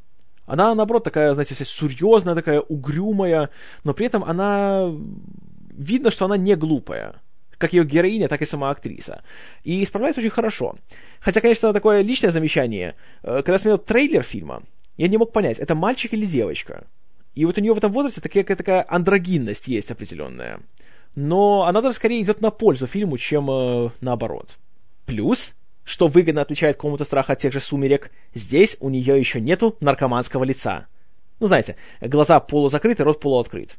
Она, 0.45 0.75
наоборот, 0.75 1.05
такая, 1.05 1.33
знаете, 1.33 1.55
вся 1.55 1.65
серьезная, 1.65 2.35
такая 2.35 2.61
угрюмая, 2.61 3.49
но 3.83 3.95
при 3.95 4.05
этом 4.05 4.23
она... 4.25 4.93
Видно, 5.75 6.11
что 6.11 6.25
она 6.25 6.37
не 6.37 6.55
глупая. 6.55 7.21
Как 7.59 7.73
ее 7.73 7.85
героиня, 7.85 8.29
так 8.29 8.43
и 8.43 8.47
сама 8.47 8.71
актриса. 8.71 9.23
И 9.65 9.85
справляется 9.85 10.21
очень 10.21 10.31
хорошо. 10.31 10.77
Хотя, 11.21 11.41
конечно, 11.41 11.73
такое 11.73 12.03
личное 12.03 12.31
замечание. 12.31 12.95
Э, 13.23 13.43
когда 13.45 13.59
смотрел 13.59 13.79
трейлер 13.79 14.23
фильма, 14.23 14.63
я 14.97 15.09
не 15.09 15.17
мог 15.17 15.33
понять, 15.33 15.59
это 15.59 15.75
мальчик 15.75 16.13
или 16.15 16.27
девочка. 16.27 16.87
И 17.35 17.45
вот 17.45 17.59
у 17.59 17.61
нее 17.61 17.75
в 17.75 17.79
этом 17.79 17.91
возрасте 17.93 18.21
такая, 18.21 18.45
такая 18.45 18.85
андрогинность 18.89 19.67
есть 19.67 19.91
определенная. 19.91 20.61
Но 21.17 21.65
она 21.65 21.81
даже 21.81 21.97
скорее 21.97 22.23
идет 22.23 22.41
на 22.41 22.51
пользу 22.51 22.87
фильму, 22.87 23.19
чем 23.19 23.51
э, 23.51 23.91
наоборот. 24.01 24.59
Плюс, 25.07 25.55
что 25.85 26.07
выгодно 26.07 26.43
отличает 26.43 26.77
комнату 26.77 27.05
страха 27.05 27.33
от 27.33 27.39
тех 27.41 27.53
же 27.53 27.61
сумерек, 27.61 28.11
здесь 28.35 28.77
у 28.81 28.91
нее 28.91 29.19
еще 29.19 29.41
нету 29.41 29.77
наркоманского 29.81 30.45
лица. 30.45 30.87
Ну, 31.41 31.47
знаете, 31.47 31.77
глаза 32.01 32.39
полузакрыты, 32.41 33.03
рот 33.05 33.21
полуоткрыт. 33.21 33.77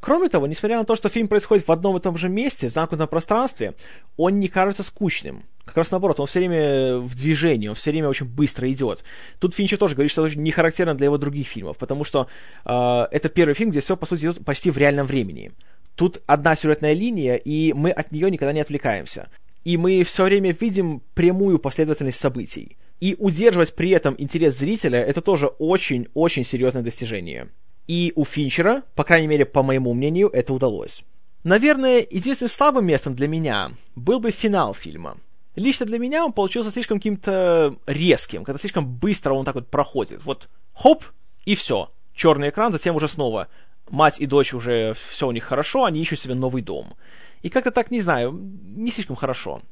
Кроме 0.00 0.28
того, 0.28 0.46
несмотря 0.46 0.78
на 0.78 0.84
то, 0.84 0.94
что 0.94 1.08
фильм 1.08 1.26
происходит 1.26 1.66
в 1.66 1.72
одном 1.72 1.96
и 1.96 2.00
том 2.00 2.16
же 2.16 2.28
месте, 2.28 2.68
в 2.68 2.72
замкнутом 2.72 3.08
пространстве, 3.08 3.74
он 4.16 4.38
не 4.38 4.48
кажется 4.48 4.82
скучным. 4.82 5.44
Как 5.64 5.76
раз 5.76 5.90
наоборот, 5.90 6.20
он 6.20 6.26
все 6.26 6.38
время 6.38 6.98
в 6.98 7.14
движении, 7.16 7.68
он 7.68 7.74
все 7.74 7.90
время 7.90 8.08
очень 8.08 8.26
быстро 8.26 8.70
идет. 8.70 9.02
Тут 9.38 9.54
Финчер 9.54 9.76
тоже 9.76 9.94
говорит, 9.94 10.12
что 10.12 10.26
это 10.26 10.38
не 10.38 10.50
характерно 10.50 10.94
для 10.94 11.06
его 11.06 11.18
других 11.18 11.48
фильмов, 11.48 11.76
потому 11.78 12.04
что 12.04 12.28
э, 12.64 13.06
это 13.10 13.28
первый 13.28 13.54
фильм, 13.54 13.70
где 13.70 13.80
все, 13.80 13.96
по 13.96 14.06
сути, 14.06 14.20
идет 14.20 14.44
почти 14.44 14.70
в 14.70 14.78
реальном 14.78 15.06
времени. 15.06 15.52
Тут 15.96 16.22
одна 16.26 16.54
сюжетная 16.54 16.92
линия, 16.92 17.34
и 17.34 17.72
мы 17.72 17.90
от 17.90 18.12
нее 18.12 18.30
никогда 18.30 18.52
не 18.52 18.60
отвлекаемся 18.60 19.28
и 19.68 19.76
мы 19.76 20.02
все 20.02 20.24
время 20.24 20.56
видим 20.58 21.02
прямую 21.12 21.58
последовательность 21.58 22.18
событий. 22.18 22.78
И 23.00 23.14
удерживать 23.18 23.74
при 23.74 23.90
этом 23.90 24.14
интерес 24.16 24.56
зрителя 24.56 24.98
это 24.98 25.20
тоже 25.20 25.48
очень-очень 25.48 26.42
серьезное 26.44 26.82
достижение. 26.82 27.48
И 27.88 28.12
у 28.14 28.24
Финчера, 28.24 28.82
по 28.94 29.02
крайней 29.02 29.26
мере, 29.26 29.46
по 29.46 29.62
моему 29.62 29.94
мнению, 29.94 30.28
это 30.28 30.52
удалось. 30.52 31.02
Наверное, 31.42 32.06
единственным 32.08 32.50
слабым 32.50 32.86
местом 32.86 33.14
для 33.14 33.26
меня 33.26 33.72
был 33.96 34.20
бы 34.20 34.30
финал 34.30 34.74
фильма. 34.74 35.16
Лично 35.56 35.86
для 35.86 35.98
меня 35.98 36.24
он 36.24 36.32
получился 36.32 36.70
слишком 36.70 36.98
каким-то 36.98 37.74
резким, 37.86 38.44
когда 38.44 38.58
слишком 38.58 38.86
быстро 38.86 39.32
он 39.32 39.44
так 39.44 39.54
вот 39.54 39.68
проходит. 39.68 40.24
Вот 40.24 40.48
хоп, 40.74 41.04
и 41.46 41.54
все. 41.54 41.90
Черный 42.14 42.50
экран, 42.50 42.72
затем 42.72 42.94
уже 42.94 43.08
снова. 43.08 43.48
Мать 43.88 44.20
и 44.20 44.26
дочь 44.26 44.52
уже 44.52 44.92
все 44.92 45.26
у 45.26 45.32
них 45.32 45.44
хорошо, 45.44 45.84
они 45.84 46.00
ищут 46.00 46.20
себе 46.20 46.34
новый 46.34 46.62
дом. 46.62 46.94
И 47.42 47.48
как-то 47.48 47.70
так, 47.70 47.90
не 47.90 48.00
знаю, 48.00 48.32
не 48.32 48.90
слишком 48.90 49.16
хорошо. 49.16 49.62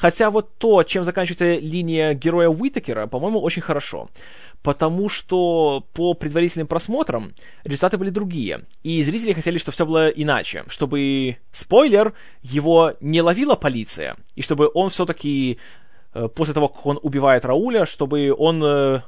Хотя 0.00 0.30
вот 0.30 0.56
то, 0.58 0.84
чем 0.84 1.02
заканчивается 1.02 1.58
линия 1.58 2.14
героя 2.14 2.48
Уитакера, 2.48 3.08
по-моему, 3.08 3.40
очень 3.40 3.62
хорошо. 3.62 4.08
Потому 4.62 5.08
что 5.08 5.84
по 5.92 6.14
предварительным 6.14 6.68
просмотрам 6.68 7.34
результаты 7.64 7.98
были 7.98 8.10
другие. 8.10 8.60
И 8.84 9.02
зрители 9.02 9.32
хотели, 9.32 9.58
чтобы 9.58 9.74
все 9.74 9.86
было 9.86 10.08
иначе. 10.08 10.64
Чтобы, 10.68 11.38
спойлер, 11.50 12.12
его 12.42 12.94
не 13.00 13.20
ловила 13.22 13.56
полиция. 13.56 14.16
И 14.36 14.42
чтобы 14.42 14.70
он 14.72 14.90
все-таки, 14.90 15.58
э, 16.14 16.28
после 16.28 16.54
того, 16.54 16.68
как 16.68 16.86
он 16.86 17.00
убивает 17.02 17.44
Рауля, 17.44 17.84
чтобы 17.84 18.32
он 18.32 18.62
э, 18.62 19.02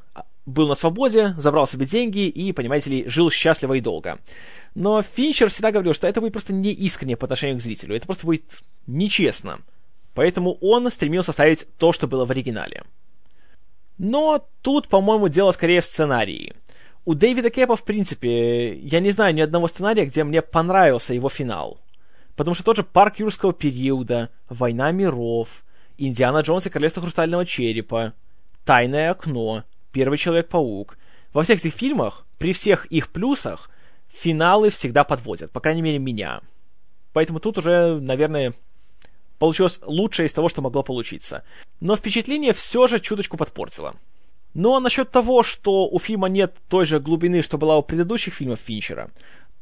был 0.44 0.66
на 0.66 0.74
свободе, 0.74 1.34
забрал 1.38 1.68
себе 1.68 1.86
деньги 1.86 2.26
и, 2.26 2.52
понимаете 2.52 2.90
ли, 2.90 3.08
жил 3.08 3.30
счастливо 3.30 3.74
и 3.74 3.80
долго. 3.80 4.18
Но 4.74 5.02
Финчер 5.02 5.50
всегда 5.50 5.70
говорил, 5.70 5.94
что 5.94 6.08
это 6.08 6.20
будет 6.20 6.32
просто 6.32 6.52
не 6.52 6.72
искренне 6.72 7.16
по 7.16 7.26
отношению 7.26 7.58
к 7.58 7.62
зрителю, 7.62 7.94
это 7.94 8.06
просто 8.06 8.26
будет 8.26 8.62
нечестно. 8.88 9.60
Поэтому 10.20 10.58
он 10.60 10.90
стремился 10.90 11.32
ставить 11.32 11.66
то, 11.78 11.94
что 11.94 12.06
было 12.06 12.26
в 12.26 12.30
оригинале. 12.30 12.82
Но 13.96 14.46
тут, 14.60 14.88
по-моему, 14.88 15.28
дело 15.28 15.50
скорее 15.52 15.80
в 15.80 15.86
сценарии. 15.86 16.52
У 17.06 17.14
Дэвида 17.14 17.48
Кэпа, 17.48 17.74
в 17.74 17.84
принципе, 17.84 18.74
я 18.74 19.00
не 19.00 19.12
знаю 19.12 19.34
ни 19.34 19.40
одного 19.40 19.66
сценария, 19.66 20.04
где 20.04 20.22
мне 20.22 20.42
понравился 20.42 21.14
его 21.14 21.30
финал. 21.30 21.80
Потому 22.36 22.54
что 22.54 22.64
тот 22.64 22.76
же 22.76 22.82
«Парк 22.82 23.18
юрского 23.18 23.54
периода», 23.54 24.28
«Война 24.50 24.92
миров», 24.92 25.64
«Индиана 25.96 26.40
Джонс 26.42 26.66
и 26.66 26.68
Королевство 26.68 27.00
Хрустального 27.00 27.46
Черепа», 27.46 28.12
«Тайное 28.66 29.12
окно», 29.12 29.64
«Первый 29.90 30.18
Человек-паук». 30.18 30.98
Во 31.32 31.44
всех 31.44 31.60
этих 31.60 31.72
фильмах, 31.72 32.26
при 32.36 32.52
всех 32.52 32.84
их 32.92 33.08
плюсах, 33.08 33.70
финалы 34.10 34.68
всегда 34.68 35.02
подводят, 35.02 35.50
по 35.50 35.60
крайней 35.60 35.80
мере, 35.80 35.98
меня. 35.98 36.42
Поэтому 37.14 37.40
тут 37.40 37.56
уже, 37.56 37.98
наверное, 37.98 38.52
получилось 39.40 39.80
лучшее 39.82 40.26
из 40.26 40.32
того, 40.32 40.48
что 40.48 40.62
могло 40.62 40.84
получиться. 40.84 41.42
Но 41.80 41.96
впечатление 41.96 42.52
все 42.52 42.86
же 42.86 43.00
чуточку 43.00 43.36
подпортило. 43.36 43.96
Ну 44.54 44.76
а 44.76 44.80
насчет 44.80 45.10
того, 45.10 45.42
что 45.42 45.88
у 45.88 45.98
фильма 45.98 46.28
нет 46.28 46.54
той 46.68 46.84
же 46.84 47.00
глубины, 47.00 47.40
что 47.42 47.56
была 47.56 47.78
у 47.78 47.82
предыдущих 47.82 48.34
фильмов 48.34 48.60
Финчера, 48.60 49.10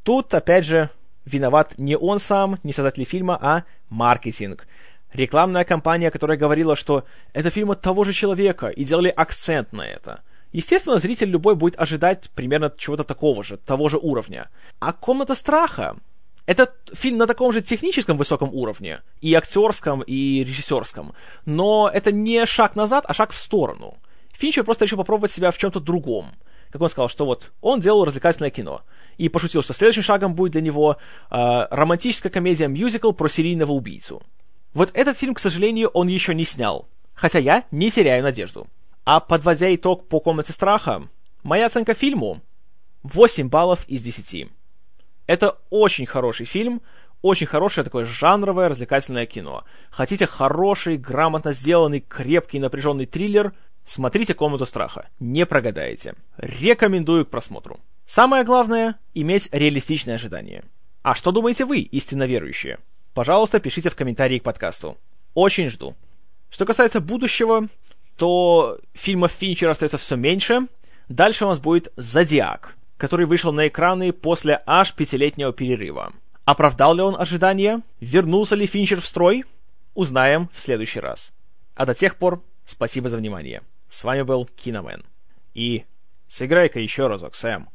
тут, 0.02 0.34
опять 0.34 0.66
же, 0.66 0.90
виноват 1.24 1.74
не 1.78 1.96
он 1.96 2.18
сам, 2.18 2.58
не 2.64 2.72
создатель 2.72 3.04
фильма, 3.04 3.38
а 3.40 3.64
маркетинг. 3.88 4.66
Рекламная 5.12 5.64
кампания, 5.64 6.10
которая 6.10 6.36
говорила, 6.36 6.74
что 6.74 7.04
это 7.32 7.50
фильм 7.50 7.70
от 7.70 7.80
того 7.80 8.04
же 8.04 8.12
человека, 8.12 8.68
и 8.68 8.84
делали 8.84 9.12
акцент 9.14 9.72
на 9.72 9.86
это. 9.86 10.22
Естественно, 10.52 10.98
зритель 10.98 11.28
любой 11.28 11.54
будет 11.54 11.78
ожидать 11.78 12.30
примерно 12.34 12.72
чего-то 12.76 13.04
такого 13.04 13.44
же, 13.44 13.58
того 13.58 13.88
же 13.88 13.98
уровня. 13.98 14.48
А 14.80 14.92
«Комната 14.92 15.34
страха»— 15.34 15.96
это 16.48 16.72
фильм 16.94 17.18
на 17.18 17.26
таком 17.26 17.52
же 17.52 17.60
техническом 17.60 18.16
высоком 18.16 18.48
уровне, 18.54 19.02
и 19.20 19.34
актерском, 19.34 20.00
и 20.00 20.42
режиссерском, 20.44 21.12
но 21.44 21.90
это 21.92 22.10
не 22.10 22.46
шаг 22.46 22.74
назад, 22.74 23.04
а 23.06 23.12
шаг 23.12 23.32
в 23.32 23.38
сторону. 23.38 23.98
Финчер 24.32 24.64
просто 24.64 24.86
решил 24.86 24.96
попробовать 24.96 25.30
себя 25.30 25.50
в 25.50 25.58
чем-то 25.58 25.78
другом. 25.78 26.30
Как 26.70 26.80
он 26.80 26.88
сказал, 26.88 27.10
что 27.10 27.26
вот 27.26 27.52
он 27.60 27.80
делал 27.80 28.06
развлекательное 28.06 28.48
кино. 28.48 28.80
И 29.18 29.28
пошутил, 29.28 29.62
что 29.62 29.74
следующим 29.74 30.02
шагом 30.02 30.34
будет 30.34 30.52
для 30.52 30.62
него 30.62 30.96
э, 31.30 31.66
романтическая 31.70 32.32
комедия-мюзикл 32.32 33.12
про 33.12 33.28
серийного 33.28 33.72
убийцу. 33.72 34.22
Вот 34.72 34.90
этот 34.94 35.18
фильм, 35.18 35.34
к 35.34 35.40
сожалению, 35.40 35.88
он 35.88 36.08
еще 36.08 36.34
не 36.34 36.44
снял. 36.46 36.88
Хотя 37.12 37.40
я 37.40 37.64
не 37.70 37.90
теряю 37.90 38.22
надежду. 38.22 38.68
А 39.04 39.20
подводя 39.20 39.74
итог 39.74 40.08
по 40.08 40.18
«Комнате 40.18 40.54
страха», 40.54 41.08
моя 41.42 41.66
оценка 41.66 41.92
фильму 41.92 42.40
8 43.02 43.50
баллов 43.50 43.86
из 43.86 44.00
10. 44.00 44.48
Это 45.28 45.58
очень 45.68 46.06
хороший 46.06 46.46
фильм, 46.46 46.80
очень 47.20 47.46
хорошее 47.46 47.84
такое 47.84 48.06
жанровое 48.06 48.68
развлекательное 48.70 49.26
кино. 49.26 49.62
Хотите 49.90 50.26
хороший, 50.26 50.96
грамотно 50.96 51.52
сделанный, 51.52 52.00
крепкий, 52.00 52.58
напряженный 52.58 53.04
триллер? 53.04 53.52
Смотрите 53.84 54.32
«Комнату 54.32 54.64
страха». 54.64 55.08
Не 55.20 55.44
прогадаете. 55.44 56.14
Рекомендую 56.38 57.26
к 57.26 57.30
просмотру. 57.30 57.78
Самое 58.06 58.42
главное— 58.42 58.96
иметь 59.14 59.50
реалистичное 59.52 60.14
ожидание. 60.14 60.64
А 61.02 61.14
что 61.14 61.30
думаете 61.30 61.66
вы, 61.66 61.80
истинно 61.80 62.24
верующие? 62.24 62.78
Пожалуйста, 63.12 63.60
пишите 63.60 63.90
в 63.90 63.96
комментарии 63.96 64.38
к 64.38 64.44
подкасту. 64.44 64.96
Очень 65.34 65.68
жду. 65.68 65.94
Что 66.48 66.64
касается 66.64 67.00
будущего, 67.00 67.68
то 68.16 68.78
фильмов 68.94 69.32
Финчера 69.32 69.72
остается 69.72 69.98
все 69.98 70.16
меньше. 70.16 70.68
Дальше 71.10 71.44
у 71.44 71.48
нас 71.48 71.58
будет 71.58 71.92
«Зодиак», 71.96 72.77
который 72.98 73.26
вышел 73.26 73.52
на 73.52 73.68
экраны 73.68 74.12
после 74.12 74.60
аж 74.66 74.92
пятилетнего 74.92 75.52
перерыва. 75.52 76.12
Оправдал 76.44 76.94
ли 76.94 77.02
он 77.02 77.18
ожидания? 77.18 77.82
Вернулся 78.00 78.56
ли 78.56 78.66
Финчер 78.66 79.00
в 79.00 79.06
строй? 79.06 79.44
Узнаем 79.94 80.50
в 80.52 80.60
следующий 80.60 81.00
раз. 81.00 81.32
А 81.74 81.86
до 81.86 81.94
тех 81.94 82.16
пор, 82.16 82.42
спасибо 82.64 83.08
за 83.08 83.16
внимание. 83.16 83.62
С 83.88 84.04
вами 84.04 84.22
был 84.22 84.46
Киномен. 84.56 85.04
И 85.54 85.84
сыграй-ка 86.26 86.80
еще 86.80 87.06
разок, 87.06 87.34
Сэм. 87.34 87.68